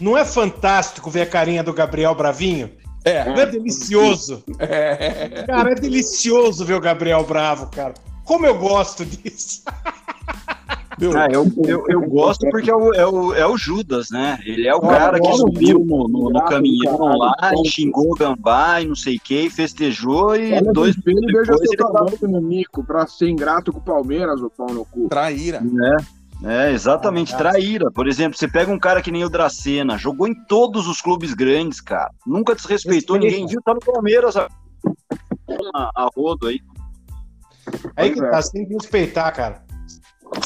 Não 0.00 0.16
é 0.18 0.24
fantástico 0.24 1.10
ver 1.10 1.22
a 1.22 1.26
carinha 1.26 1.62
do 1.62 1.72
Gabriel 1.72 2.14
Bravinho? 2.14 2.70
É. 3.04 3.24
Não 3.24 3.40
é 3.40 3.46
delicioso? 3.46 4.42
é. 4.58 5.44
Cara, 5.46 5.72
é 5.72 5.74
delicioso 5.74 6.64
ver 6.64 6.74
o 6.74 6.80
Gabriel 6.80 7.24
bravo, 7.24 7.70
cara. 7.70 7.94
Como 8.24 8.44
eu 8.44 8.58
gosto 8.58 9.04
disso. 9.06 9.62
Viu? 10.98 11.16
Ah, 11.16 11.28
eu, 11.30 11.46
eu, 11.66 11.84
eu 11.88 12.00
gosto 12.02 12.48
porque 12.50 12.70
é 12.70 12.74
o, 12.74 12.94
é, 12.94 13.06
o, 13.06 13.34
é 13.34 13.46
o 13.46 13.56
Judas, 13.56 14.10
né? 14.10 14.38
Ele 14.44 14.66
é 14.66 14.74
o 14.74 14.80
cara 14.80 15.20
que 15.20 15.32
subiu 15.34 15.78
no, 15.80 16.08
no, 16.08 16.30
no 16.30 16.44
caminhão 16.44 16.98
lá 17.18 17.52
e 17.62 17.68
xingou 17.68 18.12
o 18.12 18.14
Gambá 18.14 18.80
e 18.80 18.86
não 18.86 18.94
sei 18.94 19.16
o 19.16 19.20
que, 19.20 19.50
festejou 19.50 20.34
e 20.34 20.54
Olha 20.54 20.72
dois 20.72 20.96
veja 20.96 21.20
depois 21.20 21.48
ele 21.48 21.76
trabalho 21.76 22.18
no 22.22 22.40
Nico 22.40 22.82
pra 22.82 23.06
ser 23.06 23.28
ingrato 23.28 23.72
com 23.72 23.78
o 23.78 23.82
Palmeiras, 23.82 24.40
o 24.40 24.48
pau 24.48 24.72
no 24.72 24.84
cu. 24.86 25.08
Traíra. 25.08 25.62
É, 26.44 26.70
exatamente, 26.72 27.34
Ah, 27.34 27.38
traíra. 27.38 27.90
Por 27.90 28.06
exemplo, 28.06 28.38
você 28.38 28.48
pega 28.48 28.72
um 28.72 28.78
cara 28.78 29.02
que 29.02 29.10
nem 29.10 29.24
o 29.24 29.28
Dracena, 29.30 29.96
jogou 29.98 30.26
em 30.26 30.34
todos 30.46 30.86
os 30.86 31.00
clubes 31.00 31.34
grandes, 31.34 31.80
cara. 31.80 32.10
Nunca 32.26 32.54
desrespeitou 32.54 33.16
Respeita. 33.16 33.36
ninguém, 33.36 33.46
viu? 33.46 33.60
Tá 33.62 33.74
no 33.74 33.80
Palmeiras 33.80 34.36
a, 34.36 34.48
a, 35.74 36.08
rodo 36.14 36.46
aí. 36.46 36.60
Aí 37.96 38.12
que 38.12 38.22
é. 38.22 38.30
tá, 38.30 38.40
você 38.40 38.52
tem 38.52 38.66
que 38.66 38.74
respeitar, 38.74 39.30
cara. 39.32 39.65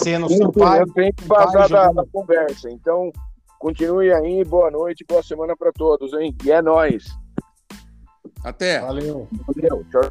Sendo 0.03 0.29
Tem 0.29 0.37
seu 0.37 0.53
pai. 0.53 0.81
eu 0.83 0.87
tenho 0.93 1.13
que 1.13 1.25
pai 1.25 1.47
da, 1.69 1.93
da 1.93 2.05
conversa. 2.13 2.71
Então, 2.71 3.11
continue 3.59 4.13
aí, 4.13 4.45
boa 4.45 4.71
noite, 4.71 5.05
boa 5.09 5.23
semana 5.23 5.57
pra 5.57 5.73
todos, 5.73 6.13
hein? 6.15 6.35
E 6.45 6.51
é 6.51 6.61
nóis. 6.63 7.05
Até. 8.45 8.81
Valeu. 8.81 9.29
Valeu. 9.47 9.85
Tchau. 9.91 10.11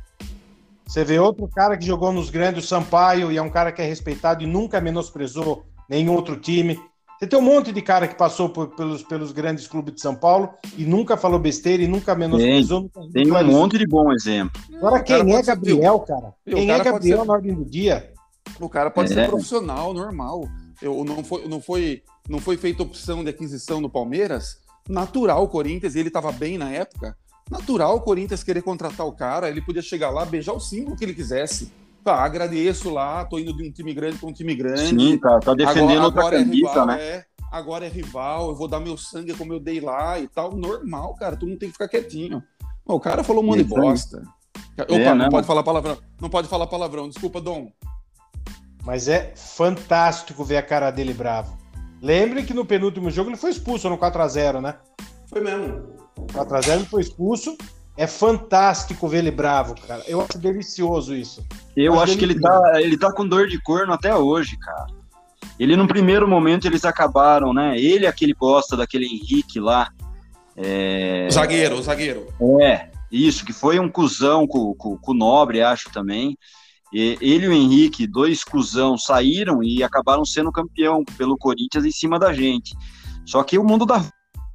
Você 0.88 1.03
vê 1.03 1.19
outro 1.19 1.47
cara 1.47 1.77
que 1.77 1.86
jogou 1.86 2.12
nos 2.12 2.29
grandes, 2.32 2.63
o 2.65 2.67
Sampaio, 2.67 3.32
e 3.32 3.38
é 3.38 3.41
um 3.41 3.49
cara 3.49 3.71
que 3.71 3.82
é 3.82 3.86
respeitado 3.86 4.43
e 4.43 4.47
nunca 4.47 4.82
menosprezou 4.82 5.63
nenhum 5.88 6.15
outro 6.15 6.36
time. 6.39 6.79
Você 7.19 7.27
tem 7.27 7.38
um 7.38 7.41
monte 7.43 7.71
de 7.71 7.82
cara 7.82 8.08
que 8.08 8.15
passou 8.15 8.49
por- 8.49 8.69
pelos, 8.75 9.03
pelos 9.03 9.32
grandes 9.32 9.67
clubes 9.67 9.93
de 9.95 10.01
São 10.01 10.15
Paulo 10.15 10.49
e 10.77 10.86
nunca 10.86 11.17
falou 11.17 11.38
besteira 11.38 11.84
e 11.84 11.88
nunca 11.88 12.15
menosprezou. 12.15 12.82
nunca 12.82 13.01
Tem 13.12 13.29
um 13.32 13.43
monte 13.45 13.77
de 13.77 13.86
bom 13.86 14.12
exemplo. 14.12 14.60
Agora, 14.77 15.03
quem 15.03 15.36
é 15.36 15.41
Gabriel, 15.43 15.99
cara? 15.99 16.34
Quem 16.45 16.71
é 16.71 16.77
Gabriel 16.84 17.19
ser- 17.19 17.25
na 17.25 17.34
ordem 17.34 17.53
do 17.53 17.65
dia? 17.65 18.12
O 18.60 18.69
cara 18.69 18.89
pode 18.91 19.12
É. 19.12 19.15
ser 19.15 19.28
profissional, 19.28 19.93
normal. 19.93 20.48
Eu, 20.82 21.04
não, 21.04 21.24
foi, 21.24 21.48
não, 21.48 21.62
foi, 21.62 22.04
não 22.28 22.39
foi 22.39 22.58
feita 22.58 22.84
opção 22.84 23.24
de 23.24 23.30
aquisição 23.30 23.80
no 23.82 23.89
Palmeiras. 23.89 24.58
Natural 24.88 25.43
o 25.43 25.48
Corinthians, 25.48 25.95
ele 25.95 26.08
estava 26.08 26.32
bem 26.32 26.58
na 26.58 26.72
época. 26.72 27.15
Natural 27.50 27.95
o 27.95 28.02
Corinthians 28.02 28.43
querer 28.43 28.62
contratar 28.62 29.06
o 29.06 29.12
cara, 29.12 29.50
ele 29.50 29.62
podia 29.62 29.82
chegar 29.82 30.10
lá, 30.10 30.24
beijar 30.26 30.54
o 30.54 30.60
símbolo 30.60 30.95
que 30.95 31.04
ele 31.04 31.13
quisesse. 31.13 31.72
Tá, 32.04 32.15
agradeço 32.24 32.89
lá, 32.89 33.26
tô 33.26 33.38
indo 33.39 33.54
de 33.56 33.67
um 33.67 33.72
time 33.72 33.93
grande 33.93 34.17
para 34.17 34.30
um 34.30 34.34
time 34.34 34.56
grande. 34.56 34.88
Sim, 34.88 35.17
tá, 35.17 35.39
tá 35.39 35.54
defendendo 35.54 36.04
outra 36.04 36.22
agora 36.22 36.36
é 36.38 36.39
camisa, 36.39 36.69
rival, 36.69 36.86
né? 36.88 37.02
é, 37.02 37.26
agora 37.52 37.86
é 37.86 37.89
rival, 37.89 38.50
eu 38.50 38.56
vou 38.56 38.67
dar 38.67 38.80
meu 38.80 38.95
sangue 38.98 39.34
como 39.34 39.52
eu 39.52 39.60
dei 39.60 39.82
lá 39.82 40.17
e 40.19 40.28
tal. 40.28 40.56
Normal, 40.56 41.13
cara, 41.15 41.36
tu 41.36 41.45
não 41.45 41.58
tem 41.58 41.67
que 41.69 41.74
ficar 41.74 41.88
quietinho. 41.89 42.41
O 42.86 43.00
cara 43.00 43.24
falou 43.24 43.43
um 43.43 43.45
monte 43.48 43.58
de 43.58 43.63
bosta. 43.65 44.24
Opa, 44.80 44.93
É, 44.93 45.10
não 45.10 45.15
né? 45.15 45.30
pode 45.30 45.45
falar 45.45 45.62
palavrão. 45.62 45.98
Não 46.22 46.30
pode 46.30 46.48
falar 46.48 46.67
palavrão, 46.67 47.10
desculpa, 47.10 47.41
Dom. 47.41 47.69
Mas 48.83 49.07
é 49.07 49.33
fantástico 49.35 50.43
ver 50.43 50.57
a 50.57 50.63
cara 50.63 50.89
dele 50.91 51.13
bravo. 51.13 51.57
Lembrem 52.01 52.45
que 52.45 52.53
no 52.53 52.65
penúltimo 52.65 53.11
jogo 53.11 53.29
ele 53.29 53.37
foi 53.37 53.49
expulso 53.51 53.89
no 53.89 53.97
4x0, 53.97 54.61
né? 54.61 54.75
Foi 55.27 55.41
mesmo. 55.41 55.83
4x0 56.33 56.73
ele 56.75 56.85
foi 56.85 57.01
expulso. 57.01 57.57
É 57.97 58.07
fantástico 58.07 59.07
ver 59.09 59.17
ele 59.17 59.31
bravo, 59.31 59.75
cara. 59.85 60.01
Eu 60.07 60.21
acho 60.21 60.37
delicioso 60.37 61.13
isso. 61.13 61.45
Eu 61.75 61.99
acho 61.99 62.13
ele- 62.13 62.19
que 62.19 62.25
ele 62.25 62.39
tá, 62.39 62.81
ele 62.81 62.97
tá 62.97 63.11
com 63.13 63.27
dor 63.27 63.47
de 63.47 63.61
corno 63.61 63.91
até 63.91 64.15
hoje, 64.15 64.57
cara. 64.57 64.87
Ele, 65.59 65.75
num 65.75 65.85
primeiro 65.87 66.25
momento, 66.25 66.65
eles 66.65 66.85
acabaram, 66.85 67.53
né? 67.53 67.77
Ele, 67.77 68.07
aquele 68.07 68.33
bosta 68.33 68.77
daquele 68.77 69.05
Henrique 69.05 69.59
lá. 69.59 69.89
É, 70.55 71.27
O 71.29 71.31
zagueiro, 71.33 71.75
o 71.77 71.81
zagueiro. 71.81 72.27
é, 72.61 72.87
isso, 73.11 73.45
que 73.45 73.51
foi 73.51 73.77
um 73.79 73.89
cuzão 73.89 74.47
com, 74.47 74.73
com, 74.73 74.97
com 74.97 75.11
o 75.11 75.15
Nobre, 75.15 75.61
acho 75.61 75.89
também. 75.91 76.37
E- 76.93 77.17
ele 77.21 77.45
e 77.45 77.49
o 77.49 77.54
Henrique, 77.54 78.08
dois 78.08 78.43
cuzão, 78.43 78.97
saíram 78.97 79.63
e 79.63 79.84
acabaram 79.84 80.25
sendo 80.25 80.52
campeão 80.52 81.04
pelo 81.17 81.38
Corinthians 81.38 81.86
em 81.86 81.91
cima 81.91 82.17
da 82.17 82.34
gente. 82.34 82.75
Só 83.25 83.43
que 83.43 83.58
o 83.58 83.63
mundo 83.63 83.86
da. 83.86 83.99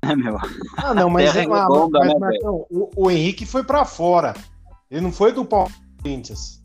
Né, 0.04 0.14
meu? 0.16 0.36
Ah, 0.76 0.92
não, 0.92 1.08
mas, 1.08 1.32
Terra 1.32 1.44
é 1.44 1.52
ah, 1.52 1.62
redonda, 1.62 1.98
mas, 1.98 2.08
né, 2.08 2.14
Marcão, 2.18 2.66
o, 2.70 2.90
o 2.96 3.10
Henrique 3.10 3.46
foi 3.46 3.64
pra 3.64 3.84
fora. 3.84 4.34
Ele 4.90 5.00
não 5.00 5.12
foi 5.12 5.32
do 5.32 5.46
Corinthians. 5.46 6.62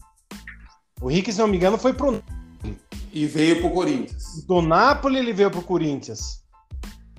O 1.01 1.09
Henrique, 1.09 1.31
se 1.31 1.39
não 1.39 1.47
me 1.47 1.55
engano, 1.55 1.77
foi 1.77 1.93
pro 1.93 2.21
E 3.13 3.25
veio 3.25 3.61
pro 3.61 3.69
Corinthians. 3.69 4.43
do 4.45 4.61
Napoli, 4.61 5.17
ele 5.17 5.31
veio 5.31 5.49
pro 5.49 5.61
Corinthians. 5.61 6.43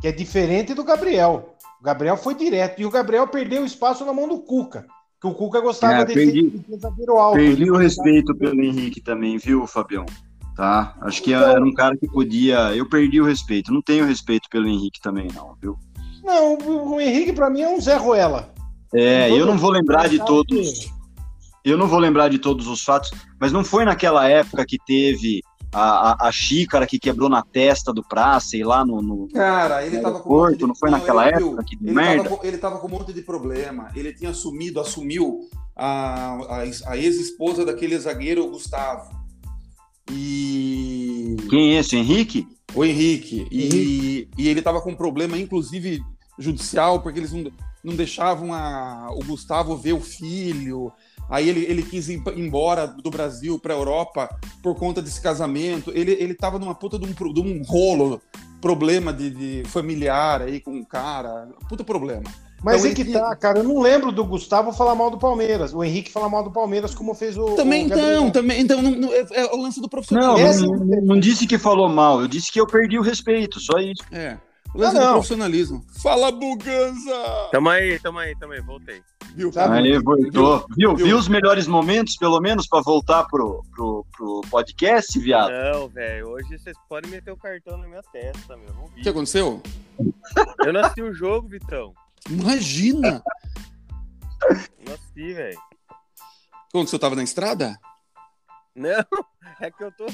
Que 0.01 0.09
é 0.09 0.13
diferente 0.13 0.75
do 0.75 0.85
Gabriel. 0.85 1.57
O 1.81 1.85
Gabriel 1.85 2.17
foi 2.17 2.35
direto. 2.35 2.81
E 2.81 2.85
o 2.85 2.91
Gabriel 2.91 3.27
perdeu 3.29 3.65
espaço 3.65 4.05
na 4.05 4.13
mão 4.13 4.29
do 4.29 4.41
Cuca. 4.41 4.87
Que 5.21 5.27
o 5.27 5.35
Cuca 5.35 5.61
gostava 5.61 5.95
É, 5.95 6.05
perdi- 6.07 6.51
de 6.51 6.79
zagueiro 6.79 7.19
alto. 7.19 7.37
Perdi 7.37 7.71
o 7.71 7.77
respeito 7.77 8.35
pelo 8.35 8.63
Henrique 8.63 9.01
também, 9.01 9.37
viu, 9.37 9.67
Fabião? 9.67 10.07
Tá? 10.57 10.97
Acho 11.03 11.23
que 11.23 11.33
era 11.33 11.63
um 11.63 11.75
cara 11.75 11.97
que 11.97 12.07
podia. 12.09 12.75
Eu 12.75 12.89
perdi 12.89 13.21
o 13.21 13.25
respeito. 13.25 13.73
Não 13.73 13.83
tenho 13.83 14.07
respeito 14.07 14.49
pelo 14.51 14.67
Henrique 14.67 15.01
também, 15.01 15.29
não, 15.35 15.55
viu? 15.61 15.77
Não, 16.25 16.55
o, 16.57 17.01
Henrique, 17.01 17.33
pra 17.33 17.51
mim, 17.51 17.63
é 17.63 17.69
um 17.69 17.81
Zé 17.81 17.97
Ruela. 17.97 18.53
É, 18.95 19.31
eu 19.31 19.47
não 19.47 19.57
vou 19.57 19.71
lembrar 19.71 20.09
de 20.09 20.19
todos. 20.25 20.91
Eu 21.65 21.77
não 21.77 21.87
vou 21.87 21.99
lembrar 21.99 22.29
de 22.29 22.39
todos 22.39 22.67
os 22.67 22.83
fatos, 22.83 23.11
mas 23.39 23.53
não 23.53 23.63
foi 23.63 23.85
naquela 23.85 24.27
época 24.27 24.65
que 24.67 24.79
teve 24.87 25.43
a, 25.73 26.13
a, 26.25 26.29
a 26.29 26.33
xícara 26.33 26.87
que 26.87 26.99
quebrou 26.99 27.29
na 27.29 27.43
testa 27.43 27.93
do 27.93 28.03
Praça 28.03 28.57
e 28.57 28.65
lá 28.65 28.85
no. 28.85 29.01
no- 29.01 29.29
Cara, 29.29 29.85
ele 29.87 29.97
No 29.99 30.03
tava 30.03 30.21
com. 30.21 30.35
um 30.35 30.67
não 30.67 30.75
foi 30.75 30.91
naquela 30.91 31.27
ele, 31.29 31.37
época 31.37 31.65
que 31.65 31.77
ele 31.81 31.93
merda? 31.93 32.25
Tava, 32.25 32.37
com- 32.37 32.47
ele 32.47 32.59
tava 32.59 32.79
com 32.79 32.87
um 32.87 32.91
monte 32.91 33.13
de 33.13 33.23
problema. 33.23 33.91
Ele 33.95 34.13
tinha 34.13 34.31
assumido, 34.31 34.81
assumiu 34.81 35.49
a, 35.77 36.35
a, 36.35 36.63
a 36.93 36.97
ex-esposa 36.97 37.65
daquele 37.65 37.99
zagueiro 37.99 38.49
Gustavo. 38.51 39.11
E. 40.11 41.37
Quem 41.49 41.75
é 41.77 41.81
esse, 41.81 41.97
Henrique? 41.97 42.47
O 42.75 42.85
Henrique. 42.85 43.47
E, 43.51 44.29
e 44.37 44.49
ele 44.49 44.63
tava 44.63 44.81
com 44.81 44.91
um 44.91 44.97
problema, 44.97 45.39
inclusive, 45.39 46.01
judicial, 46.39 47.01
porque 47.01 47.19
eles 47.21 47.33
não, 47.33 47.51
não 47.85 47.95
deixavam 47.95 48.53
a, 48.53 49.09
o 49.13 49.25
Gustavo 49.25 49.77
ver 49.77 49.93
o 49.93 50.01
filho. 50.01 50.93
Aí 51.31 51.49
ele, 51.49 51.65
ele 51.65 51.83
quis 51.83 52.09
ir 52.09 52.21
embora 52.37 52.87
do 52.89 53.09
Brasil 53.11 53.59
para 53.59 53.73
a 53.73 53.77
Europa 53.77 54.29
por 54.63 54.75
conta 54.75 55.01
desse 55.01 55.21
casamento. 55.21 55.93
Ele, 55.95 56.13
ele 56.13 56.35
tava 56.35 56.59
numa 56.59 56.75
puta 56.75 56.99
de 56.99 57.07
um, 57.07 57.33
de 57.33 57.41
um 57.41 57.63
rolo, 57.63 58.21
problema 58.61 59.13
de, 59.13 59.31
de 59.31 59.63
familiar 59.69 60.43
aí 60.43 60.61
com 60.61 60.73
um 60.73 60.85
cara. 60.85 61.49
Puta 61.69 61.85
problema. 61.85 62.25
Mas 62.63 62.81
Então, 62.81 62.91
é 62.91 62.95
que 62.95 63.01
ele- 63.03 63.13
tá, 63.13 63.35
cara. 63.37 63.61
Eu 63.61 63.65
não 63.65 63.81
lembro 63.81 64.13
do 64.13 64.23
Gustavo 64.25 64.71
falar 64.73 64.95
mal 64.95 65.11
do 65.11 65.17
Palmeiras. 65.19 65.73
O 65.73 65.83
Henrique 65.83 66.13
falar 66.13 66.29
mal 66.29 66.43
do 66.45 66.51
Palmeiras, 66.51 66.95
como 66.95 67.15
fez 67.15 67.39
o. 67.39 67.55
Também 67.55 67.85
o 67.85 67.87
então, 67.87 68.31
também. 68.31 68.61
Então, 68.61 68.83
não- 68.83 68.91
não- 68.91 69.13
é, 69.15 69.25
é 69.33 69.47
o 69.47 69.63
lance 69.63 69.79
do 69.81 69.85
Não, 69.85 69.89
profissional. 69.89 70.39
Esse- 70.39 70.67
não, 70.67 70.77
não- 70.77 71.01
não 71.03 71.21
disse 71.21 71.47
que 71.47 71.57
falou 71.57 71.89
mal, 71.89 72.21
eu 72.21 72.29
disse 72.29 72.53
que 72.53 72.61
eu 72.61 72.67
perdi 72.67 72.99
o 72.99 73.03
respeito, 73.03 73.59
só 73.61 73.79
isso. 73.79 74.03
É. 74.13 74.37
O 74.75 74.79
lance 74.79 74.95
Não, 74.95 75.07
do 75.07 75.13
profissionalismo. 75.13 75.85
Fala, 76.03 76.31
Buganza! 76.31 77.49
Tamo 77.51 77.69
aí, 77.71 77.99
tamo 77.99 78.19
aí, 78.19 78.37
tamo 78.39 78.53
aí, 78.53 78.61
voltei. 78.61 79.01
Viu? 79.35 79.53
Sabe? 79.53 79.79
Aí 79.79 79.99
voltou. 79.99 80.67
Viu, 80.77 80.95
Viu? 80.95 81.07
viu 81.07 81.19
os 81.19 81.29
melhores 81.29 81.67
momentos, 81.67 82.17
pelo 82.17 82.41
menos, 82.41 82.67
pra 82.67 82.81
voltar 82.81 83.25
pro, 83.25 83.65
pro, 83.75 84.07
pro 84.17 84.41
podcast, 84.51 85.19
viado? 85.19 85.51
Não, 85.51 85.89
velho, 85.89 86.29
hoje 86.31 86.59
vocês 86.59 86.77
podem 86.89 87.11
meter 87.11 87.31
o 87.33 87.37
cartão 87.37 87.77
na 87.79 87.87
minha 87.87 88.03
testa, 88.13 88.57
meu. 88.57 88.73
Não 88.75 88.85
O 88.85 88.89
vi. 88.89 89.03
que 89.03 89.09
aconteceu? 89.09 89.63
Eu 90.65 90.73
não 90.73 90.81
assisti 90.81 91.03
o 91.03 91.13
jogo, 91.15 91.49
Vitão. 91.49 91.93
Imagina! 92.29 93.23
Não 94.87 94.95
assisti, 94.95 95.33
velho. 95.33 95.59
Quando 96.73 96.89
você 96.89 96.99
tava 96.99 97.17
na 97.17 97.23
estrada? 97.23 97.79
Não, 98.75 99.05
é 99.61 99.71
que 99.71 99.83
eu 99.83 99.91
tô, 99.93 100.07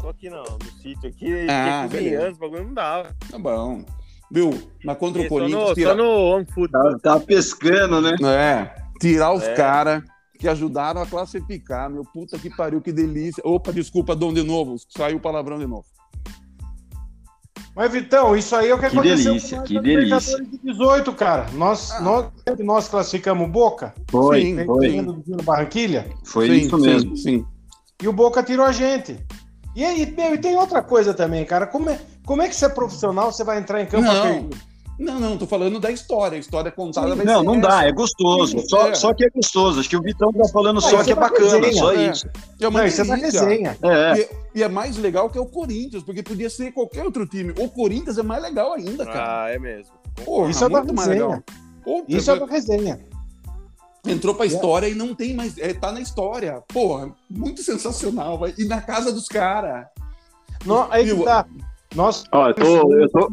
tô 0.00 0.08
aqui 0.08 0.30
no, 0.30 0.42
no 0.42 0.72
sítio 0.80 1.08
aqui, 1.10 1.46
Ah, 1.48 1.86
criança, 1.90 2.32
o 2.36 2.38
bagulho 2.38 2.64
não 2.64 2.74
dava. 2.74 3.14
Tá 3.30 3.38
bom. 3.38 3.84
Viu? 4.32 4.50
Mas 4.82 4.96
contra 4.96 5.20
o 5.20 5.28
Corinthians, 5.28 5.74
tira... 5.74 5.94
no. 5.94 6.42
Tá, 6.70 6.98
tá 7.02 7.20
pescando, 7.20 8.00
né? 8.00 8.16
É, 8.24 8.74
tirar 8.98 9.32
os 9.34 9.42
É. 9.42 9.52
caras 9.54 10.02
que 10.38 10.48
ajudaram 10.48 11.02
a 11.02 11.06
classificar, 11.06 11.90
meu 11.90 12.02
puta 12.02 12.38
que 12.38 12.48
pariu, 12.48 12.80
que 12.80 12.90
delícia. 12.90 13.42
Opa, 13.44 13.70
desculpa, 13.72 14.16
Dom 14.16 14.32
de 14.32 14.42
novo, 14.42 14.76
saiu 14.88 15.18
o 15.18 15.20
palavrão 15.20 15.58
de 15.58 15.66
novo. 15.66 15.84
Mas, 17.76 17.90
Vitão, 17.92 18.36
isso 18.36 18.54
aí 18.56 18.68
é 18.68 18.74
o 18.74 18.78
que, 18.78 18.88
Que 18.88 18.98
aconteceu 18.98 19.32
delícia, 19.32 19.62
que 19.62 19.74
na 19.74 19.80
delícia. 19.80 20.36
Libertadores 20.36 20.50
de 20.50 20.58
18, 20.72 21.12
cara. 21.14 21.46
Nós, 21.54 21.90
Ah. 21.92 22.00
nós, 22.00 22.26
nós 22.58 22.88
classificamos 22.88 23.46
o 23.48 23.50
Boca, 23.50 23.94
Foi, 24.10 24.42
Sim, 24.42 24.64
foi. 24.66 25.00
do 25.02 25.42
Barranquilha, 25.42 26.06
Foi 26.24 26.48
Sim, 26.48 26.54
isso 26.54 26.76
sim, 26.78 26.86
mesmo. 26.86 27.16
Sim. 27.16 27.46
e 28.02 28.08
o 28.08 28.12
Boca 28.12 28.42
tirou 28.42 28.66
a 28.66 28.72
gente. 28.72 29.18
E 29.74 29.82
aí, 29.84 30.10
meu, 30.14 30.34
e 30.34 30.38
tem 30.38 30.54
outra 30.56 30.82
coisa 30.82 31.14
também, 31.14 31.46
cara. 31.46 31.66
Como 31.66 31.88
é, 31.88 31.98
como 32.24 32.42
é 32.42 32.48
que 32.48 32.54
você 32.54 32.66
é 32.66 32.68
profissional, 32.68 33.32
você 33.32 33.44
vai 33.44 33.58
entrar 33.58 33.80
em 33.82 33.86
campo 33.86 34.04
Não, 34.04 34.22
perder? 34.22 34.58
não, 34.98 35.18
não, 35.20 35.38
tô 35.38 35.46
falando 35.46 35.80
da 35.80 35.90
história. 35.90 36.36
A 36.36 36.38
história 36.40 36.70
contada 36.70 37.14
vai 37.14 37.24
Não, 37.26 37.40
ser 37.40 37.44
não 37.46 37.54
essa. 37.54 37.68
dá, 37.68 37.84
é 37.86 37.92
gostoso. 37.92 38.58
Sim, 38.60 38.68
Só, 38.68 38.88
é. 38.88 38.94
só 38.94 39.12
que 39.14 39.24
é 39.24 39.30
gostoso. 39.30 39.80
Acho 39.80 39.88
que 39.88 39.96
o 39.96 40.02
Vitão 40.02 40.32
tá 40.32 40.48
falando 40.52 40.78
Ah, 40.78 40.82
só 40.82 41.02
que 41.02 41.10
é 41.10 41.12
é 41.12 41.16
bacana, 41.16 41.58
resenha, 41.58 41.72
só 41.72 41.92
é. 41.92 42.10
isso. 42.10 42.28
É 42.60 42.68
uma 42.68 42.80
Não, 42.80 42.86
isso 42.86 43.00
é 43.00 43.04
uma 43.04 43.16
resenha. 43.16 43.78
É. 43.82 44.20
E, 44.20 44.28
e 44.60 44.62
é 44.62 44.68
mais 44.68 44.96
legal 44.96 45.28
que 45.30 45.38
é 45.38 45.40
o 45.40 45.46
Corinthians, 45.46 46.02
porque 46.02 46.22
podia 46.22 46.48
ser 46.50 46.72
qualquer 46.72 47.04
outro 47.04 47.26
time. 47.26 47.52
O 47.58 47.68
Corinthians 47.68 48.18
é 48.18 48.22
mais 48.22 48.42
legal 48.42 48.72
ainda, 48.74 49.04
cara. 49.06 49.44
Ah, 49.44 49.50
é 49.50 49.58
mesmo. 49.58 49.92
Porra, 50.24 50.50
Isso 50.50 50.62
é 50.62 50.66
uma 50.68 50.78
muito 50.80 50.94
mais 50.94 51.08
resenha. 51.08 51.26
legal. 51.26 51.42
Pô, 51.84 52.04
Isso 52.06 52.30
é 52.30 52.34
uma 52.34 52.46
resenha. 52.46 53.00
Entrou 54.06 54.34
pra 54.34 54.46
história 54.46 54.88
e 54.88 54.94
não 54.94 55.14
tem 55.14 55.32
mais. 55.32 55.56
É, 55.58 55.72
tá 55.74 55.90
na 55.92 56.00
história. 56.00 56.60
Porra, 56.72 57.12
muito 57.30 57.62
sensacional. 57.62 58.36
Vai. 58.38 58.52
E 58.58 58.64
na 58.64 58.80
casa 58.80 59.12
dos 59.12 59.26
caras. 59.26 59.86
Aí 60.90 61.04
que 61.04 61.24
tá. 61.24 61.46
Nós. 61.94 62.24
Ó, 62.32 62.48
eu 62.48 62.54
tô, 62.54 62.94
eu 62.94 63.08
tô, 63.10 63.32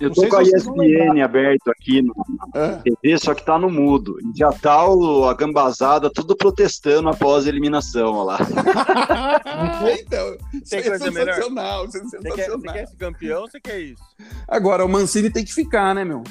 eu 0.00 0.10
tô 0.10 0.28
com 0.28 0.36
a. 0.36 0.42
ESPN 0.42 1.22
aberto 1.22 1.68
aqui 1.70 2.00
no 2.02 2.14
É. 2.54 2.76
TV, 2.76 3.18
só 3.18 3.34
que 3.34 3.44
tá 3.44 3.58
no 3.58 3.68
mudo. 3.70 4.16
E 4.20 4.38
Já 4.38 4.50
tá 4.52 4.86
o, 4.88 5.24
a 5.24 5.34
gambazada 5.34 6.10
tudo 6.10 6.34
protestando 6.36 7.08
após 7.08 7.46
a 7.46 7.48
eliminação, 7.48 8.14
ó 8.14 8.24
lá. 8.24 8.38
então, 10.00 10.36
isso 10.54 10.70
Tem 10.70 10.78
é 10.80 10.82
coisa 10.82 11.10
melhor? 11.10 11.34
sensacional. 11.34 11.84
Isso 11.86 11.96
é 11.98 12.00
Você 12.00 12.18
quer, 12.18 12.30
você 12.30 12.36
sensacional. 12.36 12.74
quer 12.74 12.86
ser 12.86 12.96
campeão 12.96 13.40
ou 13.42 13.48
você 13.50 13.60
quer 13.60 13.80
isso? 13.80 14.02
Agora, 14.48 14.84
o 14.84 14.88
Mancini 14.88 15.30
tem 15.30 15.44
que 15.44 15.52
ficar, 15.52 15.94
né, 15.94 16.04
meu? 16.04 16.22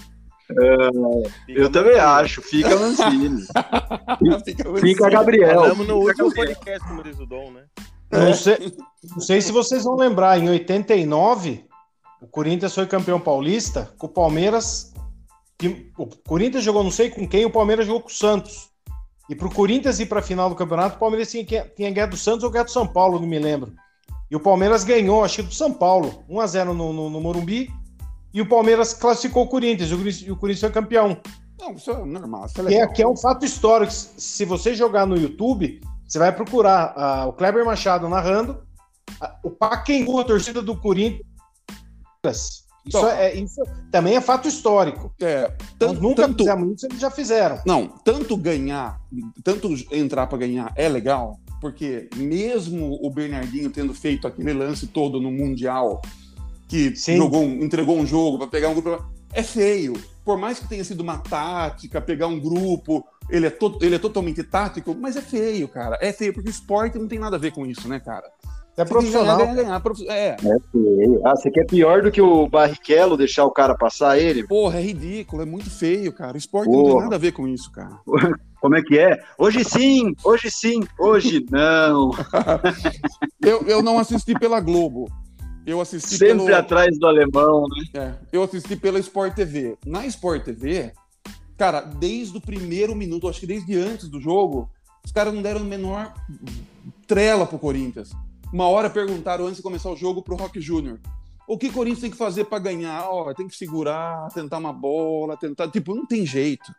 Fica 0.47 1.59
Eu 1.59 1.69
também 1.71 1.91
mantido. 1.93 2.07
acho, 2.09 2.41
fica 2.41 2.75
Mancini. 2.75 3.43
Fica, 4.43 4.75
Fica 4.81 5.09
Gabriel. 5.09 5.61
Falamos 5.61 5.87
no 5.87 5.97
último 5.97 6.33
podcast, 6.33 6.87
como 6.87 7.03
diz 7.03 7.19
o 7.19 7.25
Dom, 7.27 7.51
né? 7.51 7.61
Não 8.11 8.33
sei, 8.33 8.73
não 9.11 9.19
sei 9.21 9.41
se 9.41 9.51
vocês 9.51 9.83
vão 9.83 9.95
lembrar, 9.95 10.39
em 10.39 10.49
89, 10.49 11.65
o 12.21 12.27
Corinthians 12.27 12.73
foi 12.73 12.85
campeão 12.87 13.19
paulista 13.19 13.93
com 13.97 14.07
o 14.07 14.09
Palmeiras. 14.09 14.93
que- 15.57 15.91
O 15.97 16.05
Corinthians 16.07 16.63
jogou 16.63 16.83
não 16.83 16.91
sei 16.91 17.09
com 17.09 17.27
quem, 17.27 17.45
o 17.45 17.51
Palmeiras 17.51 17.85
jogou 17.85 18.01
com 18.01 18.07
o 18.07 18.13
Santos. 18.13 18.69
E 19.29 19.35
pro 19.35 19.53
Corinthians 19.53 19.99
ir 19.99 20.05
pra 20.05 20.21
final 20.21 20.49
do 20.49 20.55
campeonato, 20.55 20.95
o 20.95 20.99
Palmeiras 20.99 21.29
tinha, 21.29 21.43
tinha 21.45 21.91
ganhado 21.91 22.11
do 22.11 22.17
Santos 22.17 22.43
ou 22.43 22.49
ganhado 22.49 22.67
do 22.69 22.73
São 22.73 22.87
Paulo, 22.87 23.19
não 23.19 23.27
me 23.27 23.37
lembro. 23.37 23.73
E 24.31 24.35
o 24.35 24.39
Palmeiras 24.39 24.83
ganhou, 24.85 25.23
acho 25.23 25.37
que 25.37 25.41
do 25.43 25.53
São 25.53 25.73
Paulo, 25.73 26.23
1x0 26.29 26.73
no, 26.73 26.93
no, 26.93 27.09
no 27.09 27.19
Morumbi. 27.21 27.69
E 28.33 28.41
o 28.41 28.47
Palmeiras 28.47 28.93
classificou 28.93 29.43
o 29.43 29.47
Corinthians, 29.47 29.89
e 29.91 29.93
o 29.93 29.97
Corinthians- 29.97 30.29
o 30.31 30.35
foi 30.61 30.71
campeão. 30.71 31.17
Não, 31.59 31.73
isso 31.73 31.91
é 31.91 32.05
normal. 32.05 32.45
Isso 32.45 32.61
é 32.61 32.65
Que 32.65 32.73
é, 32.73 32.79
legal. 32.79 32.93
que 32.93 33.01
é 33.03 33.07
um 33.07 33.17
fato 33.17 33.43
histórico. 33.45 33.91
Se 33.91 34.45
você 34.45 34.73
jogar 34.73 35.05
no 35.05 35.17
YouTube, 35.17 35.81
você 36.09 36.17
vai 36.19 36.35
procurar 36.35 36.93
ah, 36.97 37.25
o 37.27 37.33
Kleber 37.33 37.63
Machado 37.63 38.09
narrando, 38.09 38.61
ah, 39.21 39.37
o 39.43 39.49
Pacaembu, 39.51 40.19
a 40.19 40.23
torcida 40.23 40.61
do 40.61 40.75
Corinthians. 40.75 41.23
Isso, 42.25 42.63
Então. 42.85 43.07
é, 43.09 43.35
isso 43.35 43.61
também 43.91 44.15
é 44.15 44.21
fato 44.21 44.47
histórico. 44.47 45.13
É, 45.21 45.51
tanto, 45.77 46.01
nunca 46.01 46.23
tanto, 46.23 46.39
fizemos 46.39 46.75
isso, 46.75 46.85
eles 46.87 46.99
já 46.99 47.11
fizeram. 47.11 47.59
não, 47.65 47.87
tanto 47.87 48.35
ganhar, 48.35 48.99
tanto 49.43 49.69
entrar 49.91 50.25
pra 50.27 50.37
ganhar 50.37 50.73
é 50.75 50.89
legal, 50.89 51.39
porque 51.61 52.09
mesmo 52.15 52.97
o 53.01 53.09
Bernardinho 53.11 53.69
tendo 53.69 53.93
feito 53.93 54.27
aquele 54.27 54.53
lance 54.53 54.87
todo 54.87 55.21
no 55.21 55.31
Mundial, 55.31 56.01
que 56.67 56.95
Sim. 56.95 57.17
jogou, 57.17 57.43
entregou 57.43 57.97
um 57.97 58.05
jogo 58.05 58.37
pra 58.37 58.47
pegar 58.47 58.69
um 58.69 58.73
grupo, 58.75 59.05
é 59.33 59.43
feio. 59.43 59.93
Por 60.25 60.37
mais 60.37 60.59
que 60.59 60.67
tenha 60.67 60.83
sido 60.83 61.01
uma 61.01 61.17
tática, 61.17 61.99
pegar 62.01 62.27
um 62.27 62.39
grupo, 62.39 63.03
ele 63.29 63.47
é, 63.47 63.49
to- 63.49 63.77
ele 63.81 63.95
é 63.95 63.99
totalmente 63.99 64.43
tático, 64.43 64.95
mas 64.99 65.15
é 65.15 65.21
feio, 65.21 65.67
cara. 65.67 65.97
É 66.01 66.11
feio, 66.11 66.33
porque 66.33 66.49
o 66.49 66.51
esporte 66.51 66.97
não 66.97 67.07
tem 67.07 67.19
nada 67.19 67.35
a 67.35 67.39
ver 67.39 67.51
com 67.51 67.65
isso, 67.65 67.87
né, 67.87 67.99
cara? 67.99 68.25
É 68.77 68.83
ganhar, 68.85 68.89
profissional. 68.89 69.37
ganhar, 69.37 69.55
ganhar. 69.55 69.79
Prof- 69.81 70.05
É, 70.07 70.35
É 70.35 70.57
feio. 70.71 71.21
Ah, 71.25 71.35
você 71.35 71.51
quer 71.51 71.65
pior 71.65 72.01
do 72.01 72.09
que 72.11 72.21
o 72.21 72.47
Barrichello 72.47 73.17
deixar 73.17 73.43
o 73.45 73.51
cara 73.51 73.75
passar 73.75 74.17
ele? 74.17 74.47
porra, 74.47 74.79
é 74.79 74.81
ridículo, 74.81 75.41
é 75.41 75.45
muito 75.45 75.69
feio, 75.69 76.13
cara. 76.13 76.33
O 76.35 76.37
esporte 76.37 76.69
não 76.71 76.83
tem 76.83 76.91
Porra. 76.91 77.03
nada 77.03 77.15
a 77.15 77.19
ver 77.19 77.33
com 77.33 77.45
isso, 77.47 77.69
cara. 77.71 77.99
Como 78.61 78.75
é 78.75 78.81
que 78.81 78.97
é? 78.99 79.21
Hoje 79.37 79.63
sim, 79.63 80.13
hoje 80.23 80.49
sim, 80.51 80.81
hoje 80.99 81.45
não. 81.49 82.11
Eu, 83.41 83.61
eu 83.67 83.81
não 83.81 83.97
assisti 83.99 84.33
pela 84.33 84.59
Globo. 84.59 85.09
Eu 85.65 85.79
assisti 85.81 86.17
Sempre 86.17 86.45
pelo... 86.45 86.55
atrás 86.55 86.97
do 86.97 87.05
alemão, 87.07 87.63
né? 87.93 88.01
É, 88.01 88.13
eu 88.31 88.41
assisti 88.43 88.75
pela 88.75 88.97
Sport 88.99 89.33
TV. 89.35 89.77
Na 89.85 90.05
Sport 90.07 90.43
TV, 90.43 90.91
cara, 91.59 91.81
desde 91.81 92.37
o 92.37 92.41
primeiro 92.41 92.95
minuto, 92.95 93.27
acho 93.29 93.41
que 93.41 93.45
desde 93.45 93.77
antes 93.77 94.07
do 94.09 94.19
jogo, 94.19 94.67
os 95.05 95.11
caras 95.11 95.33
não 95.33 95.41
deram 95.41 95.61
a 95.61 95.63
menor 95.63 96.13
trela 97.05 97.45
pro 97.45 97.59
Corinthians. 97.59 98.11
Uma 98.51 98.67
hora 98.67 98.89
perguntaram 98.89 99.45
antes 99.45 99.57
de 99.57 99.63
começar 99.63 99.91
o 99.91 99.95
jogo 99.97 100.23
pro 100.23 100.35
Rock 100.35 100.59
Júnior. 100.59 100.99
O 101.47 101.57
que 101.57 101.67
o 101.67 101.73
Corinthians 101.73 102.01
tem 102.01 102.11
que 102.11 102.17
fazer 102.17 102.45
para 102.45 102.59
ganhar? 102.59 103.05
Ó, 103.09 103.31
tem 103.33 103.47
que 103.47 103.55
segurar, 103.55 104.27
tentar 104.33 104.57
uma 104.59 104.71
bola, 104.73 105.35
tentar. 105.35 105.67
Tipo, 105.69 105.93
não 105.95 106.05
tem 106.05 106.25
jeito. 106.25 106.71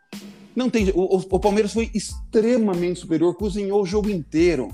Não 0.55 0.69
tem 0.69 0.85
jeito. 0.85 0.97
O, 0.99 1.17
o- 1.17 1.25
o 1.29 1.39
Palmeiras 1.39 1.73
foi 1.73 1.89
extremamente 1.93 2.99
superior, 3.01 3.35
cozinhou 3.35 3.81
o 3.81 3.85
jogo 3.85 4.09
inteiro. 4.09 4.69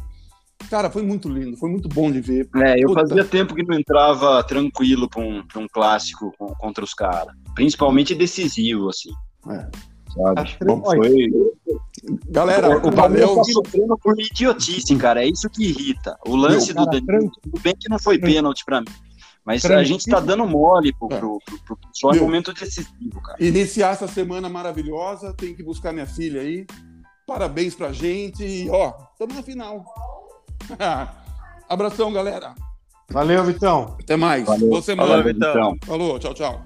Cara, 0.69 0.89
foi 0.89 1.03
muito 1.03 1.29
lindo, 1.29 1.55
foi 1.57 1.69
muito 1.69 1.87
bom 1.89 2.11
de 2.11 2.19
ver. 2.21 2.49
É, 2.55 2.75
eu 2.83 2.87
Puta. 2.89 3.01
fazia 3.01 3.25
tempo 3.25 3.53
que 3.55 3.63
não 3.63 3.77
entrava 3.77 4.43
tranquilo 4.43 5.07
pra 5.09 5.21
um, 5.21 5.45
pra 5.45 5.59
um 5.61 5.67
clássico 5.67 6.31
contra 6.59 6.83
os 6.83 6.93
caras. 6.93 7.33
Principalmente 7.55 8.13
decisivo, 8.15 8.89
assim. 8.89 9.11
É. 9.49 9.69
Sabe? 10.17 10.57
Bom, 10.65 10.81
Foi. 10.83 11.29
Galera, 12.29 12.69
o 12.69 12.87
o 12.87 12.91
Palmeiras 12.91 13.35
tá 13.35 13.43
sofrendo 13.43 13.97
por 13.97 14.19
idiotice, 14.19 14.95
cara. 14.95 15.23
É 15.23 15.27
isso 15.27 15.49
que 15.49 15.65
irrita. 15.65 16.17
O 16.27 16.35
lance 16.35 16.73
Meu, 16.73 16.85
do 16.85 16.91
cara, 16.91 17.01
Danilo, 17.01 17.31
tudo 17.41 17.61
bem 17.61 17.75
que 17.79 17.89
não 17.89 17.99
foi 17.99 18.17
pênalti 18.17 18.63
pra 18.65 18.81
mim. 18.81 18.87
Mas 19.45 19.63
a 19.65 19.83
gente 19.83 20.09
tá 20.09 20.19
dando 20.19 20.45
mole 20.45 20.93
pro, 20.93 21.07
É. 21.11 21.19
pro, 21.19 21.39
pro, 21.45 21.57
pro 21.65 21.77
só 21.93 22.11
em 22.11 22.15
Meu. 22.15 22.23
momento 22.23 22.53
decisivo, 22.53 23.21
cara. 23.23 23.37
iniciar 23.43 23.91
essa 23.93 24.07
semana 24.07 24.49
maravilhosa. 24.49 25.33
Tem 25.33 25.55
que 25.55 25.63
buscar 25.63 25.93
minha 25.93 26.05
filha 26.07 26.41
aí. 26.41 26.65
Parabéns 27.25 27.75
pra 27.75 27.91
gente. 27.91 28.43
E, 28.43 28.69
ó, 28.69 28.93
estamos 29.11 29.35
na 29.35 29.43
final. 29.43 29.85
Abração, 31.69 32.11
galera. 32.11 32.55
Valeu, 33.09 33.43
Vitão. 33.45 33.95
Até 34.01 34.17
mais. 34.17 34.45
Valeu. 34.45 34.69
Boa 34.69 34.81
semana. 34.81 35.09
Falou, 35.09 35.23
Vitão. 35.23 35.77
Falou, 35.85 36.19
tchau, 36.19 36.33
tchau. 36.33 36.61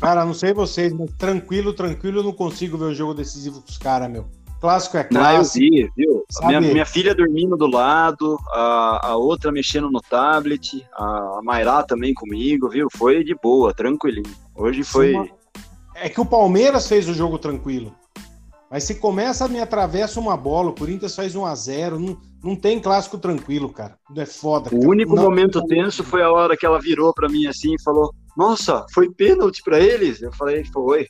Cara, 0.00 0.24
não 0.24 0.34
sei 0.34 0.52
vocês, 0.52 0.92
mas 0.92 1.10
tranquilo, 1.12 1.72
tranquilo, 1.72 2.18
eu 2.20 2.24
não 2.24 2.32
consigo 2.32 2.76
ver 2.76 2.86
o 2.86 2.94
jogo 2.94 3.14
decisivo 3.14 3.60
com 3.62 3.68
os 3.70 3.78
caras, 3.78 4.10
meu. 4.10 4.26
Clássico 4.60 4.96
é 4.96 5.06
não, 5.10 5.20
eu 5.20 5.26
clássico. 5.36 5.58
vi, 5.58 5.90
viu? 5.96 6.24
Minha, 6.46 6.60
minha 6.60 6.86
filha 6.86 7.14
dormindo 7.14 7.56
do 7.56 7.66
lado, 7.66 8.38
a, 8.50 9.08
a 9.08 9.16
outra 9.16 9.52
mexendo 9.52 9.90
no 9.90 10.00
tablet, 10.00 10.86
a 10.94 11.40
Mairá 11.42 11.82
também 11.82 12.14
comigo, 12.14 12.68
viu? 12.70 12.88
Foi 12.96 13.22
de 13.22 13.34
boa, 13.34 13.74
tranquilinho. 13.74 14.24
Hoje 14.54 14.82
foi. 14.82 15.14
É 15.94 16.08
que 16.08 16.20
o 16.20 16.24
Palmeiras 16.24 16.88
fez 16.88 17.06
o 17.08 17.14
jogo 17.14 17.38
tranquilo. 17.38 17.94
Mas 18.70 18.84
se 18.84 18.94
começa 18.96 19.44
a 19.44 19.48
me 19.48 19.60
atravessa 19.60 20.18
uma 20.18 20.36
bola, 20.36 20.70
o 20.70 20.74
Corinthians 20.74 21.14
faz 21.14 21.36
1 21.36 21.44
a 21.44 21.54
0 21.54 21.98
não, 22.00 22.16
não 22.42 22.56
tem 22.56 22.80
clássico 22.80 23.18
tranquilo, 23.18 23.68
cara. 23.68 23.96
É 24.16 24.24
foda. 24.26 24.68
O 24.68 24.78
cara. 24.78 24.88
único 24.88 25.14
Não- 25.14 25.22
momento 25.24 25.64
tenso 25.66 26.02
foi 26.02 26.22
a 26.22 26.32
hora 26.32 26.56
que 26.56 26.64
ela 26.66 26.80
virou 26.80 27.12
pra 27.12 27.28
mim 27.28 27.46
assim 27.46 27.74
e 27.74 27.82
falou: 27.82 28.12
Nossa, 28.36 28.84
foi 28.92 29.10
pênalti 29.12 29.62
pra 29.62 29.78
eles? 29.78 30.20
Eu 30.22 30.32
falei: 30.32 30.64
Foi. 30.64 31.08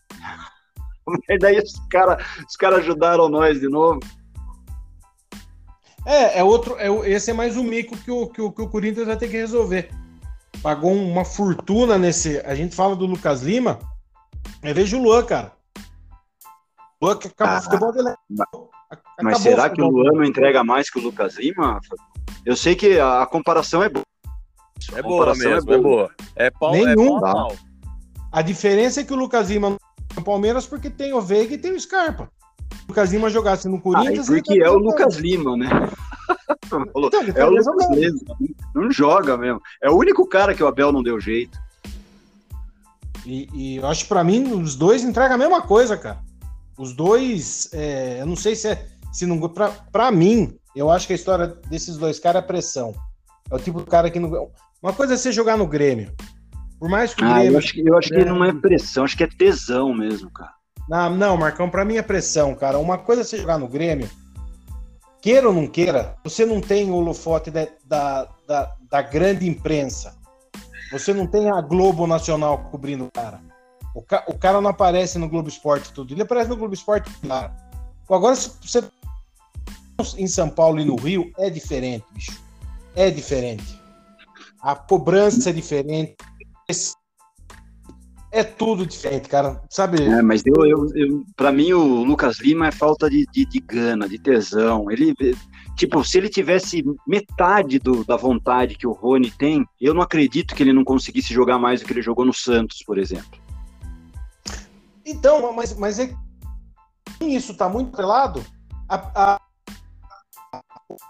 Mas 1.06 1.38
daí 1.40 1.58
os 1.58 1.72
caras 1.90 2.24
os 2.48 2.56
cara 2.56 2.76
ajudaram 2.76 3.28
nós 3.28 3.60
de 3.60 3.68
novo. 3.68 4.00
É, 6.06 6.40
é 6.40 6.44
outro. 6.44 6.76
É, 6.78 6.88
esse 7.10 7.30
é 7.30 7.34
mais 7.34 7.56
um 7.56 7.64
mico 7.64 7.96
que 7.96 8.10
o, 8.10 8.26
que, 8.28 8.40
o, 8.40 8.52
que 8.52 8.62
o 8.62 8.68
Corinthians 8.68 9.06
vai 9.06 9.16
ter 9.16 9.28
que 9.28 9.36
resolver. 9.36 9.90
Pagou 10.62 10.92
uma 10.92 11.24
fortuna 11.24 11.98
nesse. 11.98 12.38
A 12.40 12.54
gente 12.54 12.74
fala 12.74 12.94
do 12.94 13.06
Lucas 13.06 13.42
Lima. 13.42 13.78
Eu 14.62 14.74
vejo 14.74 14.98
o 14.98 15.02
Luan, 15.02 15.24
cara. 15.24 15.52
O 17.00 17.06
Luan 17.06 17.18
que 17.18 17.28
acabou 17.28 17.56
Ah, 17.56 17.60
futebol 17.60 17.92
dele. 17.92 18.08
é 18.10 18.14
mas- 18.28 18.48
Acabou 18.90 19.14
Mas 19.22 19.38
será 19.38 19.68
que 19.70 19.82
o 19.82 19.88
Luan 19.88 20.12
não 20.12 20.24
entrega 20.24 20.62
mais 20.62 20.88
que 20.88 20.98
o 20.98 21.02
Lucas 21.02 21.36
Lima? 21.36 21.80
Eu 22.46 22.54
sei 22.56 22.76
que 22.76 22.98
a, 22.98 23.22
a 23.22 23.26
comparação 23.26 23.82
é 23.82 23.88
boa. 23.88 24.04
É 24.94 25.02
boa 25.02 25.34
mesmo, 25.34 25.72
é 25.72 25.78
boa. 25.78 26.10
É 26.36 26.50
pau, 26.50 26.74
é 26.74 26.84
Nenhum. 26.94 27.20
pau 27.20 27.26
a 27.26 27.32
pau. 27.32 27.56
A 28.32 28.42
diferença 28.42 29.00
é 29.00 29.04
que 29.04 29.12
o 29.12 29.16
Lucas 29.16 29.48
Lima 29.48 29.70
não 29.70 29.76
tá 29.76 30.16
no 30.16 30.24
Palmeiras 30.24 30.66
porque 30.66 30.90
tem 30.90 31.12
o 31.12 31.20
Veiga 31.20 31.54
e 31.54 31.58
tem 31.58 31.72
o 31.72 31.80
Scarpa. 31.80 32.28
Se 32.72 32.78
o 32.84 32.88
Lucas 32.88 33.12
Lima 33.12 33.30
jogasse 33.30 33.68
no 33.68 33.76
Ah, 33.76 33.80
Corinthians. 33.80 34.28
e 34.28 34.32
porque 34.34 34.52
ele 34.54 34.64
é 34.64 34.70
o 34.70 34.78
Lucas 34.78 35.16
Lima, 35.16 35.56
né? 35.56 35.68
Falou, 36.68 37.08
Então, 37.08 37.20
é 37.20 37.24
o 37.24 37.28
estaria 37.28 37.60
Lucas 37.60 37.90
mesmo. 37.90 38.20
Não 38.74 38.90
joga 38.90 39.36
mesmo. 39.36 39.60
É 39.82 39.88
o 39.90 39.96
único 39.96 40.26
cara 40.26 40.54
que 40.54 40.62
o 40.62 40.66
Abel 40.66 40.90
não 40.90 41.02
deu 41.02 41.20
jeito. 41.20 41.58
E, 43.24 43.48
e 43.54 43.76
eu 43.76 43.86
acho 43.86 44.02
que 44.02 44.08
pra 44.08 44.22
mim 44.24 44.52
os 44.52 44.76
dois 44.76 45.02
entregam 45.02 45.34
a 45.36 45.38
mesma 45.38 45.62
coisa, 45.62 45.96
cara. 45.96 46.18
Os 46.76 46.92
dois, 46.92 47.68
é, 47.72 48.20
eu 48.20 48.26
não 48.26 48.36
sei 48.36 48.54
se 48.56 48.68
é. 48.68 48.86
Se 49.12 49.24
não, 49.26 49.40
pra, 49.48 49.68
pra 49.92 50.10
mim, 50.10 50.58
eu 50.74 50.90
acho 50.90 51.06
que 51.06 51.12
a 51.12 51.16
história 51.16 51.46
desses 51.68 51.96
dois 51.96 52.18
caras 52.18 52.42
é 52.42 52.46
pressão. 52.46 52.92
É 53.50 53.54
o 53.54 53.58
tipo 53.58 53.78
de 53.80 53.86
cara 53.86 54.10
que 54.10 54.18
não. 54.18 54.50
Uma 54.84 54.92
coisa 54.92 55.14
é 55.14 55.16
você 55.16 55.32
jogar 55.32 55.56
no 55.56 55.66
Grêmio. 55.66 56.14
Por 56.78 56.90
mais 56.90 57.14
que 57.14 57.22
o 57.22 57.26
Ah, 57.26 57.36
Grêmio. 57.38 57.52
eu 57.52 57.58
acho, 57.58 57.72
que, 57.72 57.88
eu 57.88 57.96
acho 57.96 58.08
que 58.10 58.22
não 58.22 58.44
é 58.44 58.52
pressão, 58.52 59.04
acho 59.04 59.16
que 59.16 59.24
é 59.24 59.26
tesão 59.26 59.94
mesmo, 59.94 60.30
cara. 60.30 60.52
Não, 60.86 61.08
não, 61.16 61.36
Marcão, 61.38 61.70
pra 61.70 61.86
mim 61.86 61.96
é 61.96 62.02
pressão, 62.02 62.54
cara. 62.54 62.78
Uma 62.78 62.98
coisa 62.98 63.22
é 63.22 63.24
você 63.24 63.38
jogar 63.38 63.56
no 63.56 63.66
Grêmio. 63.66 64.10
Queira 65.22 65.48
ou 65.48 65.54
não 65.54 65.66
queira, 65.66 66.16
você 66.22 66.44
não 66.44 66.60
tem 66.60 66.90
o 66.90 66.96
holofote 66.96 67.50
da, 67.50 67.66
da, 67.86 68.28
da, 68.46 68.74
da 68.90 69.00
grande 69.00 69.48
imprensa. 69.48 70.14
Você 70.92 71.14
não 71.14 71.26
tem 71.26 71.50
a 71.50 71.62
Globo 71.62 72.06
Nacional 72.06 72.58
cobrindo 72.70 73.06
o 73.06 73.10
cara. 73.10 73.40
O, 73.94 74.02
ca- 74.02 74.24
o 74.28 74.36
cara 74.36 74.60
não 74.60 74.68
aparece 74.68 75.18
no 75.18 75.30
Globo 75.30 75.48
Esporte 75.48 75.94
tudo. 75.94 76.12
Ele 76.12 76.20
aparece 76.20 76.50
no 76.50 76.56
Globo 76.58 76.74
Esporte, 76.74 77.10
claro. 77.22 77.50
Agora, 78.10 78.36
se 78.36 78.50
você 78.60 78.84
em 80.18 80.26
São 80.26 80.50
Paulo 80.50 80.78
e 80.78 80.84
no 80.84 80.96
Rio, 80.96 81.32
é 81.38 81.48
diferente, 81.48 82.04
bicho. 82.12 82.38
É 82.94 83.10
diferente. 83.10 83.80
A 84.64 84.74
cobrança 84.74 85.50
é 85.50 85.52
diferente. 85.52 86.16
É 88.32 88.42
tudo 88.42 88.86
diferente, 88.86 89.28
cara. 89.28 89.60
Sabe? 89.68 90.02
É, 90.02 90.22
mas 90.22 90.42
eu, 90.46 90.64
eu, 90.64 90.88
eu, 90.94 91.24
pra 91.36 91.52
mim 91.52 91.74
o 91.74 92.02
Lucas 92.02 92.40
Lima 92.40 92.68
é 92.68 92.72
falta 92.72 93.10
de, 93.10 93.26
de, 93.30 93.44
de 93.44 93.60
gana, 93.60 94.08
de 94.08 94.18
tesão. 94.18 94.90
Ele, 94.90 95.14
tipo, 95.76 96.02
se 96.02 96.16
ele 96.16 96.30
tivesse 96.30 96.82
metade 97.06 97.78
do, 97.78 98.06
da 98.06 98.16
vontade 98.16 98.76
que 98.76 98.86
o 98.86 98.92
Rony 98.92 99.30
tem, 99.30 99.66
eu 99.78 99.92
não 99.92 100.00
acredito 100.00 100.54
que 100.54 100.62
ele 100.62 100.72
não 100.72 100.82
conseguisse 100.82 101.34
jogar 101.34 101.58
mais 101.58 101.82
do 101.82 101.86
que 101.86 101.92
ele 101.92 102.00
jogou 102.00 102.24
no 102.24 102.32
Santos, 102.32 102.82
por 102.86 102.96
exemplo. 102.96 103.38
Então, 105.04 105.52
mas, 105.52 105.76
mas 105.76 105.98
é 105.98 106.10
isso 107.20 107.52
está 107.52 107.68
muito 107.68 107.92
atrelado 107.92 108.42
a, 108.88 108.96
a, 109.14 109.40